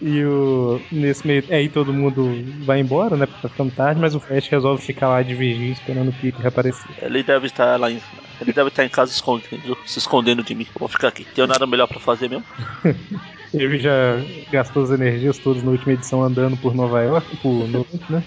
E 0.00 0.24
o. 0.24 0.80
Nesse 0.92 1.26
meio. 1.26 1.44
Aí 1.50 1.68
todo 1.68 1.92
mundo 1.92 2.44
vai 2.64 2.80
embora, 2.80 3.16
né? 3.16 3.26
Porque 3.26 3.42
tá 3.42 3.48
ficando 3.48 3.72
tarde, 3.72 4.00
mas 4.00 4.14
o 4.14 4.20
Flash 4.20 4.48
resolve 4.48 4.82
ficar 4.82 5.08
lá 5.08 5.22
de 5.22 5.34
vigia 5.34 5.72
esperando 5.72 6.10
o 6.10 6.12
Peter 6.12 6.46
aparecer. 6.46 6.86
Ele 7.02 7.22
deve 7.22 7.46
estar 7.46 7.78
lá 7.78 7.90
em. 7.90 8.00
Ele 8.40 8.52
deve 8.52 8.68
estar 8.68 8.84
em 8.84 8.88
casa 8.88 9.10
escondido, 9.12 9.76
se 9.86 9.98
escondendo 9.98 10.42
de 10.42 10.54
mim. 10.54 10.66
Vou 10.78 10.88
ficar 10.88 11.08
aqui. 11.08 11.24
Tenho 11.34 11.46
nada 11.46 11.66
melhor 11.66 11.86
pra 11.86 11.98
fazer 11.98 12.28
mesmo. 12.28 12.44
Ele 13.56 13.78
já 13.78 14.20
gastou 14.50 14.84
as 14.84 14.90
energias 14.90 15.38
todas 15.38 15.62
na 15.62 15.70
última 15.70 15.94
edição 15.94 16.22
andando 16.22 16.56
por 16.58 16.74
Nova 16.74 17.00
York, 17.02 17.36
por 17.38 17.66
Novo, 17.68 17.86
né? 18.10 18.22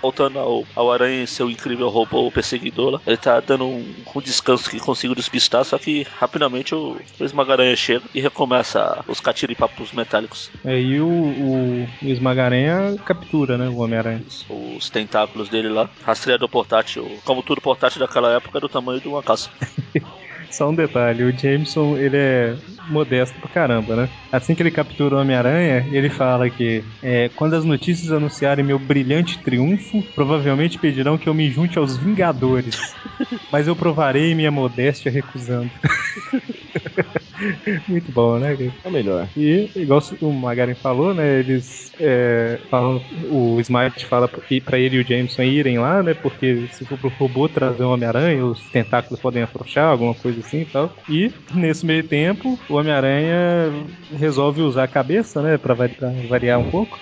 Voltando 0.00 0.38
ao, 0.38 0.64
ao 0.74 0.90
Aranha 0.90 1.22
e 1.22 1.26
seu 1.26 1.50
incrível 1.50 1.88
robô 1.88 2.30
perseguidor 2.30 2.92
lá. 2.92 3.00
Ele 3.06 3.16
tá 3.16 3.40
dando 3.40 3.66
um, 3.66 3.94
um 4.14 4.20
descanso 4.20 4.70
que 4.70 4.80
consigo 4.80 5.14
despistar, 5.14 5.64
só 5.64 5.78
que 5.78 6.06
rapidamente 6.18 6.74
o, 6.74 6.96
o 7.20 7.24
Esmagaranha 7.24 7.76
chega 7.76 8.04
e 8.14 8.20
recomeça 8.20 9.04
os 9.06 9.20
catiripapos 9.20 9.92
metálicos. 9.92 10.50
Aí 10.64 10.98
o, 10.98 11.06
o, 11.06 11.88
o 12.02 12.08
Esmagaranha 12.08 12.96
captura, 13.04 13.58
né? 13.58 13.68
O 13.68 13.78
Homem-Aranha. 13.78 14.22
Os 14.48 14.88
tentáculos 14.88 15.50
dele 15.50 15.68
lá. 15.68 15.90
Rastreador 16.04 16.48
portátil. 16.48 17.18
Como 17.24 17.42
tudo 17.42 17.60
portátil 17.60 18.00
daquela 18.00 18.32
época, 18.32 18.60
do 18.60 18.68
tamanho 18.68 19.00
de 19.00 19.08
uma 19.08 19.22
caça. 19.22 19.50
Só 20.50 20.68
um 20.68 20.74
detalhe, 20.74 21.24
o 21.24 21.32
Jameson, 21.32 21.96
ele 21.96 22.16
é 22.18 22.56
modesto 22.88 23.40
pra 23.40 23.50
caramba, 23.50 23.96
né? 23.96 24.08
Assim 24.30 24.54
que 24.54 24.62
ele 24.62 24.70
captura 24.70 25.16
o 25.16 25.20
Homem-Aranha, 25.20 25.86
ele 25.90 26.10
fala 26.10 26.48
que 26.50 26.84
é, 27.02 27.28
quando 27.30 27.54
as 27.54 27.64
notícias 27.64 28.12
anunciarem 28.12 28.64
meu 28.64 28.78
brilhante 28.78 29.42
triunfo, 29.42 30.02
provavelmente 30.14 30.78
pedirão 30.78 31.18
que 31.18 31.28
eu 31.28 31.34
me 31.34 31.50
junte 31.50 31.78
aos 31.78 31.96
Vingadores. 31.96 32.76
Mas 33.50 33.68
eu 33.68 33.76
provarei 33.76 34.34
minha 34.34 34.50
modéstia 34.50 35.10
recusando. 35.10 35.70
Muito 37.88 38.12
bom, 38.12 38.38
né? 38.38 38.56
É 38.84 38.90
melhor. 38.90 39.28
E, 39.36 39.68
igual 39.76 40.00
o 40.20 40.32
Magaren 40.32 40.74
falou, 40.74 41.14
né? 41.14 41.40
Eles 41.40 41.92
é, 41.98 42.58
falam, 42.70 43.00
o 43.30 43.60
Smite 43.60 44.06
fala 44.06 44.28
pra 44.28 44.78
ele 44.78 44.96
e 44.96 45.00
o 45.00 45.06
Jameson 45.06 45.42
irem 45.42 45.78
lá, 45.78 46.02
né? 46.02 46.14
Porque 46.14 46.66
se 46.70 46.84
for 46.86 46.98
pro 46.98 47.08
robô 47.10 47.48
trazer 47.48 47.84
o 47.84 47.90
Homem-Aranha, 47.90 48.44
os 48.44 48.68
tentáculos 48.70 49.20
podem 49.20 49.42
afrouxar, 49.42 49.88
alguma 49.88 50.14
coisa 50.14 50.40
assim 50.40 50.62
e 50.62 50.66
tal. 50.66 50.96
E, 51.08 51.30
nesse 51.54 51.84
meio 51.84 52.06
tempo, 52.06 52.58
o 52.68 52.74
Homem-Aranha 52.74 53.72
resolve 54.18 54.62
usar 54.62 54.84
a 54.84 54.88
cabeça, 54.88 55.42
né? 55.42 55.58
Pra 55.58 55.74
variar 56.28 56.58
um 56.58 56.70
pouco. 56.70 56.98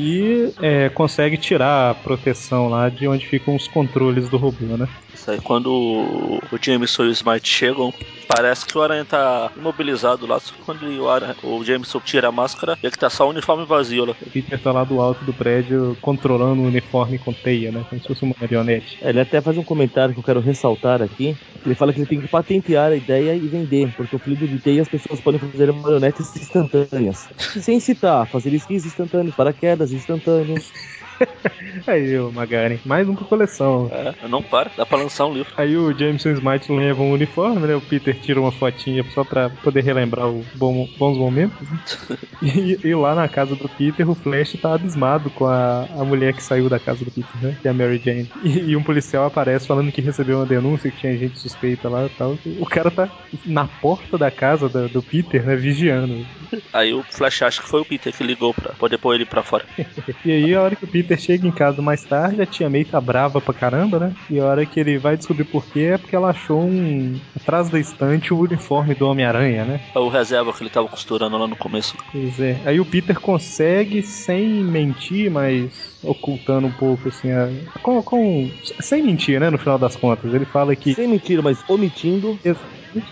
E 0.00 0.52
é, 0.62 0.88
consegue 0.90 1.36
tirar 1.36 1.90
a 1.90 1.94
proteção 1.94 2.68
lá 2.68 2.88
de 2.88 3.08
onde 3.08 3.26
ficam 3.26 3.56
os 3.56 3.66
controles 3.66 4.28
do 4.28 4.36
robô, 4.36 4.76
né? 4.76 4.88
Isso 5.12 5.32
aí, 5.32 5.40
quando 5.40 5.72
o 5.72 6.40
Jameson 6.62 7.04
e 7.04 7.08
o 7.08 7.10
Smite 7.10 7.48
chegam, 7.48 7.92
parece 8.28 8.64
que 8.64 8.78
o 8.78 8.82
Aranha 8.82 9.04
tá 9.04 9.50
imobilizado 9.56 10.26
lá. 10.26 10.38
Só 10.38 10.54
quando 10.64 10.84
o, 10.84 11.08
Aranha, 11.08 11.34
o 11.42 11.64
Jameson 11.64 12.00
tira 12.00 12.28
a 12.28 12.32
máscara, 12.32 12.78
ele 12.80 12.92
tá 12.92 13.10
só 13.10 13.26
o 13.26 13.30
uniforme 13.30 13.64
vazio 13.64 14.04
lá. 14.04 14.14
O 14.24 14.30
Peter 14.30 14.60
tá 14.60 14.70
lá 14.70 14.84
do 14.84 15.00
alto 15.00 15.24
do 15.24 15.32
prédio 15.32 15.96
controlando 16.00 16.62
o 16.62 16.66
uniforme 16.66 17.18
com 17.18 17.32
teia, 17.32 17.72
né? 17.72 17.84
Como 17.88 18.00
se 18.00 18.06
fosse 18.06 18.22
uma 18.22 18.34
marionete. 18.40 18.98
É, 19.02 19.08
Ele 19.08 19.20
até 19.20 19.40
faz 19.40 19.58
um 19.58 19.64
comentário 19.64 20.14
que 20.14 20.20
eu 20.20 20.24
quero 20.24 20.40
ressaltar 20.40 21.02
aqui. 21.02 21.36
Ele 21.66 21.74
fala 21.74 21.92
que 21.92 21.98
ele 21.98 22.06
tem 22.06 22.20
que 22.20 22.28
patentear 22.28 22.92
a 22.92 22.96
ideia 22.96 23.34
e 23.34 23.40
vender, 23.40 23.92
porque 23.96 24.14
o 24.14 24.18
fluido 24.18 24.46
de 24.46 24.58
teia 24.60 24.82
as 24.82 24.88
pessoas 24.88 25.20
podem 25.20 25.40
fazer 25.40 25.72
marionetes 25.72 26.34
instantâneas. 26.36 27.28
Sem 27.60 27.80
citar, 27.80 28.26
fazer 28.28 28.54
esquis 28.54 28.86
instantâneos, 28.86 29.34
paraquedas 29.34 29.87
instantâneos. 29.92 30.72
Aí, 31.86 32.16
o 32.18 32.30
Magaren, 32.32 32.78
mais 32.84 33.08
um 33.08 33.14
pra 33.14 33.24
coleção. 33.24 33.90
É, 33.92 34.28
não 34.28 34.42
para, 34.42 34.70
dá 34.76 34.86
pra 34.86 34.98
lançar 34.98 35.26
um 35.26 35.32
livro. 35.34 35.52
Aí 35.56 35.76
o 35.76 35.92
Jameson 35.96 36.30
e 36.30 36.32
Smite 36.34 36.70
levam 36.72 37.10
o 37.10 37.14
uniforme, 37.14 37.66
né? 37.66 37.74
O 37.74 37.80
Peter 37.80 38.14
tira 38.20 38.40
uma 38.40 38.52
fotinha 38.52 39.02
só 39.14 39.24
pra 39.24 39.50
poder 39.50 39.82
relembrar 39.82 40.28
os 40.28 40.46
bons 40.54 41.16
momentos. 41.16 41.68
né? 41.70 41.78
E, 42.40 42.78
e 42.84 42.94
lá 42.94 43.16
na 43.16 43.26
casa 43.28 43.56
do 43.56 43.68
Peter, 43.68 44.08
o 44.08 44.14
Flash 44.14 44.52
tá 44.62 44.72
abismado 44.72 45.28
com 45.28 45.44
a, 45.46 45.82
a 45.98 46.04
mulher 46.04 46.32
que 46.32 46.40
saiu 46.42 46.68
da 46.68 46.78
casa 46.78 47.04
do 47.04 47.10
Peter, 47.10 47.42
né? 47.42 47.56
Que 47.60 47.66
é 47.66 47.70
a 47.72 47.74
Mary 47.74 47.98
Jane. 47.98 48.28
E, 48.44 48.70
e 48.70 48.76
um 48.76 48.82
policial 48.82 49.26
aparece 49.26 49.66
falando 49.66 49.90
que 49.90 50.00
recebeu 50.00 50.38
uma 50.38 50.46
denúncia, 50.46 50.88
que 50.88 50.98
tinha 50.98 51.18
gente 51.18 51.36
suspeita 51.36 51.88
lá 51.88 52.06
e 52.06 52.08
tal. 52.10 52.38
O 52.60 52.64
cara 52.64 52.92
tá 52.92 53.08
na 53.44 53.66
porta 53.66 54.16
da 54.16 54.30
casa 54.30 54.68
da- 54.68 54.86
do 54.86 55.02
Peter, 55.02 55.44
né? 55.44 55.56
Vigiando. 55.56 56.24
Aí 56.72 56.92
o 56.94 57.02
Flash 57.10 57.42
acha 57.42 57.62
que 57.62 57.68
foi 57.68 57.80
o 57.80 57.84
Peter 57.84 58.12
que 58.16 58.22
ligou 58.24 58.54
pra 58.54 58.74
poder 58.74 58.98
pôr 58.98 59.14
ele 59.14 59.26
pra 59.26 59.42
fora. 59.42 59.66
E 60.24 60.30
aí, 60.32 60.54
a 60.54 60.62
hora 60.62 60.76
que 60.76 60.84
o 60.84 60.88
Peter 60.88 61.18
chega 61.18 61.46
em 61.46 61.52
casa 61.52 61.80
mais 61.80 62.04
tarde, 62.04 62.42
a 62.42 62.46
tia 62.46 62.68
May 62.68 62.84
tá 62.84 63.00
brava 63.00 63.40
pra 63.40 63.54
caramba, 63.54 63.98
né? 63.98 64.14
E 64.28 64.38
a 64.38 64.44
hora 64.44 64.66
que 64.66 64.80
ele 64.80 64.98
vai 64.98 65.16
descobrir 65.16 65.44
por 65.44 65.64
quê 65.66 65.90
é 65.94 65.98
porque 65.98 66.14
ela 66.16 66.30
achou 66.30 66.60
um. 66.60 67.18
atrás 67.36 67.70
da 67.70 67.78
estante 67.78 68.32
o 68.34 68.38
uniforme 68.38 68.94
do 68.94 69.06
Homem-Aranha, 69.06 69.64
né? 69.64 69.80
É 69.94 69.98
o 69.98 70.08
reserva 70.08 70.52
que 70.52 70.62
ele 70.62 70.70
tava 70.70 70.88
costurando 70.88 71.36
lá 71.38 71.46
no 71.46 71.56
começo. 71.56 71.96
Pois 72.12 72.40
é. 72.40 72.60
Aí 72.66 72.80
o 72.80 72.84
Peter 72.84 73.18
consegue, 73.20 74.02
sem 74.02 74.64
mentir, 74.64 75.30
mas 75.30 75.70
ocultando 76.02 76.66
um 76.66 76.72
pouco, 76.72 77.08
assim, 77.08 77.30
a... 77.30 77.48
com, 77.82 78.02
com- 78.02 78.50
Sem 78.80 79.02
mentir, 79.02 79.40
né? 79.40 79.50
No 79.50 79.58
final 79.58 79.78
das 79.78 79.96
contas. 79.96 80.32
Ele 80.34 80.44
fala 80.46 80.74
que. 80.76 80.94
Sem 80.94 81.08
mentira, 81.08 81.42
mas 81.42 81.64
omitindo. 81.68 82.38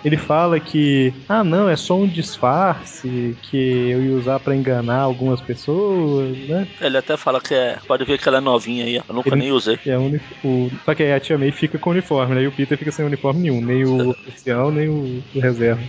Ele 0.04 0.16
fala 0.16 0.58
que. 0.58 1.12
Ah, 1.28 1.44
não, 1.44 1.68
é 1.68 1.76
só 1.76 1.96
um 1.96 2.06
disfarce 2.06 3.36
que 3.42 3.56
eu 3.90 4.02
ia 4.02 4.14
usar 4.16 4.38
pra 4.40 4.54
enganar 4.56 5.00
algumas 5.00 5.40
pessoas, 5.40 6.36
né? 6.48 6.66
Ele 6.80 6.96
até 6.96 7.16
fala 7.16 7.40
que 7.40 7.54
é. 7.54 7.78
Pode 7.86 8.04
ver 8.04 8.18
que 8.18 8.28
ela 8.28 8.38
é 8.38 8.40
novinha 8.40 8.84
aí, 8.84 8.98
ó. 8.98 9.02
Eu 9.08 9.14
nunca 9.14 9.28
Ele- 9.30 9.36
nem 9.36 9.52
usei. 9.52 9.78
É 9.86 9.96
uni- 9.98 10.20
o... 10.42 10.70
Só 10.84 10.94
que 10.94 11.02
aí 11.02 11.12
a 11.12 11.20
tia 11.20 11.36
May 11.38 11.52
fica 11.52 11.78
com 11.78 11.90
o 11.90 11.92
uniforme, 11.92 12.34
né? 12.34 12.42
E 12.42 12.46
o 12.48 12.52
Peter 12.52 12.78
fica 12.78 12.90
sem 12.90 13.04
uniforme 13.04 13.40
nenhum, 13.42 13.60
nem 13.60 13.84
o 13.84 14.10
oficial, 14.28 14.70
nem 14.70 14.88
o, 14.88 15.22
o 15.34 15.40
reserva. 15.40 15.82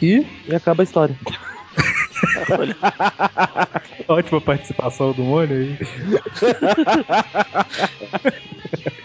E 0.00 0.24
E 0.48 0.54
acaba 0.54 0.82
a 0.82 0.84
história. 0.84 1.16
Olha, 2.58 2.76
ótima 4.08 4.40
participação 4.40 5.12
do 5.12 5.22
Mônio 5.22 5.56
aí. 5.56 5.78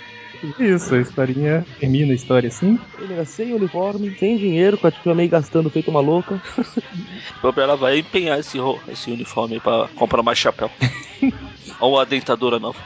Isso, 0.59 0.93
a 0.95 0.99
historinha 0.99 1.65
termina 1.79 2.11
a 2.11 2.15
história 2.15 2.47
assim. 2.47 2.79
Ele 2.99 3.13
era 3.13 3.25
sem 3.25 3.53
uniforme, 3.53 4.15
sem 4.17 4.37
dinheiro, 4.37 4.77
com 4.77 4.87
a 4.87 4.91
tia 4.91 5.15
May 5.15 5.27
gastando 5.27 5.69
feito 5.69 5.89
uma 5.89 5.99
louca. 5.99 6.41
ela 7.57 7.75
vai 7.75 7.99
empenhar 7.99 8.39
esse, 8.39 8.57
esse 8.89 9.11
uniforme 9.11 9.55
aí 9.55 9.59
pra 9.59 9.89
comprar 9.95 10.21
mais 10.21 10.37
chapéu. 10.37 10.69
Ou 11.79 11.93
uma 11.95 12.05
dentadura 12.05 12.59
nova. 12.59 12.77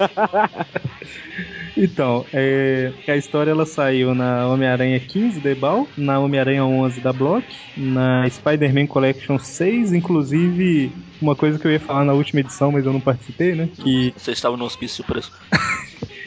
Então, 1.76 2.26
é, 2.32 2.92
a 3.08 3.16
história 3.16 3.50
ela 3.50 3.64
saiu 3.64 4.14
na 4.14 4.46
Homem-Aranha 4.48 5.00
15 5.00 5.40
da 5.40 5.50
Ebal, 5.50 5.86
na 5.96 6.18
Homem-Aranha 6.18 6.64
11 6.64 7.00
da 7.00 7.10
Block, 7.10 7.46
na 7.74 8.28
Spider-Man 8.28 8.86
Collection 8.86 9.38
6, 9.38 9.94
inclusive 9.94 10.92
uma 11.22 11.34
coisa 11.34 11.58
que 11.58 11.66
eu 11.66 11.72
ia 11.72 11.80
falar 11.80 12.04
na 12.04 12.12
última 12.12 12.40
edição, 12.40 12.70
mas 12.70 12.84
eu 12.84 12.92
não 12.92 13.00
participei, 13.00 13.54
né? 13.54 13.68
Que 13.82 14.12
Você 14.16 14.32
estava 14.32 14.58
no 14.58 14.64
hospício 14.66 15.02
preso. 15.04 15.32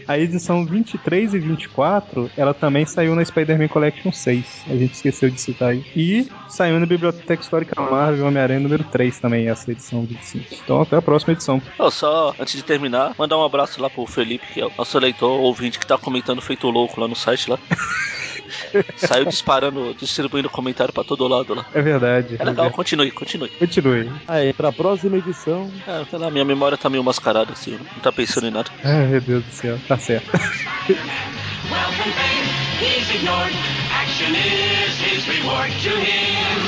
A 0.07 0.17
edição 0.17 0.65
23 0.65 1.33
e 1.33 1.39
24, 1.39 2.29
ela 2.37 2.53
também 2.53 2.85
saiu 2.85 3.15
na 3.15 3.23
Spider-Man 3.23 3.67
Collection 3.67 4.11
6. 4.11 4.65
A 4.67 4.75
gente 4.75 4.93
esqueceu 4.93 5.29
de 5.29 5.39
citar 5.39 5.69
aí. 5.69 5.85
E 5.95 6.27
saiu 6.49 6.79
na 6.79 6.85
Biblioteca 6.85 7.41
Histórica 7.41 7.79
Marvel 7.79 8.27
Homem-Aranha 8.27 8.59
número 8.59 8.83
3 8.83 9.19
também, 9.19 9.47
essa 9.47 9.71
edição 9.71 10.05
25. 10.05 10.55
Então 10.63 10.81
até 10.81 10.97
a 10.97 11.01
próxima 11.01 11.33
edição. 11.33 11.61
Só 11.91 12.33
antes 12.39 12.55
de 12.55 12.63
terminar, 12.63 13.13
mandar 13.17 13.37
um 13.37 13.43
abraço 13.43 13.81
lá 13.81 13.89
pro 13.89 14.05
Felipe, 14.05 14.45
que 14.53 14.61
é 14.61 14.65
o 14.65 14.71
nosso 14.77 14.97
leitor, 14.99 15.39
ouvinte, 15.39 15.79
que 15.79 15.85
tá 15.85 15.97
comentando 15.97 16.41
feito 16.41 16.69
louco 16.69 16.99
lá 16.99 17.07
no 17.07 17.15
site 17.15 17.49
lá. 17.49 17.59
Saiu 18.97 19.25
disparando, 19.25 19.93
distribuindo 19.95 20.49
comentário 20.49 20.93
pra 20.93 21.03
todo 21.03 21.27
lado 21.27 21.53
lá. 21.53 21.65
É 21.73 21.81
verdade. 21.81 22.35
É 22.39 22.43
legal, 22.43 22.69
continue, 22.71 23.11
continue. 23.11 23.49
Continue. 23.49 24.11
Aí, 24.27 24.53
pra 24.53 24.71
próxima 24.71 25.17
edição, 25.17 25.71
É, 25.87 26.05
sei 26.09 26.19
lá, 26.19 26.29
minha 26.31 26.45
memória 26.45 26.77
tá 26.77 26.89
meio 26.89 27.03
mascarada, 27.03 27.51
assim, 27.53 27.71
não 27.71 28.01
tá 28.01 28.11
pensando 28.11 28.47
em 28.47 28.51
nada. 28.51 28.69
Ai, 28.83 29.07
meu 29.07 29.21
Deus 29.21 29.43
do 29.43 29.51
céu. 29.51 29.77
Tá 29.87 29.97
certo. 29.97 30.29
Wealth 30.31 31.99
and 31.99 32.13
fame, 32.13 32.47
he's 32.81 33.09
ignored. 33.15 33.53
Action 33.91 34.33
is 34.35 34.99
his 34.99 35.27
reward 35.27 35.71
to 35.83 35.89
him. 35.89 36.59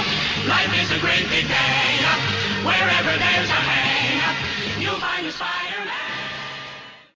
Life 0.48 0.74
is 0.82 0.92
a 0.92 1.00
great 1.00 1.28
big 1.30 1.48
day. 1.48 2.06
Wherever 2.64 3.18
there's 3.20 3.50
a 3.50 3.54
hang, 3.54 4.82
you'll 4.82 5.00
find 5.00 5.28
a 5.28 5.32
spy. 5.32 5.46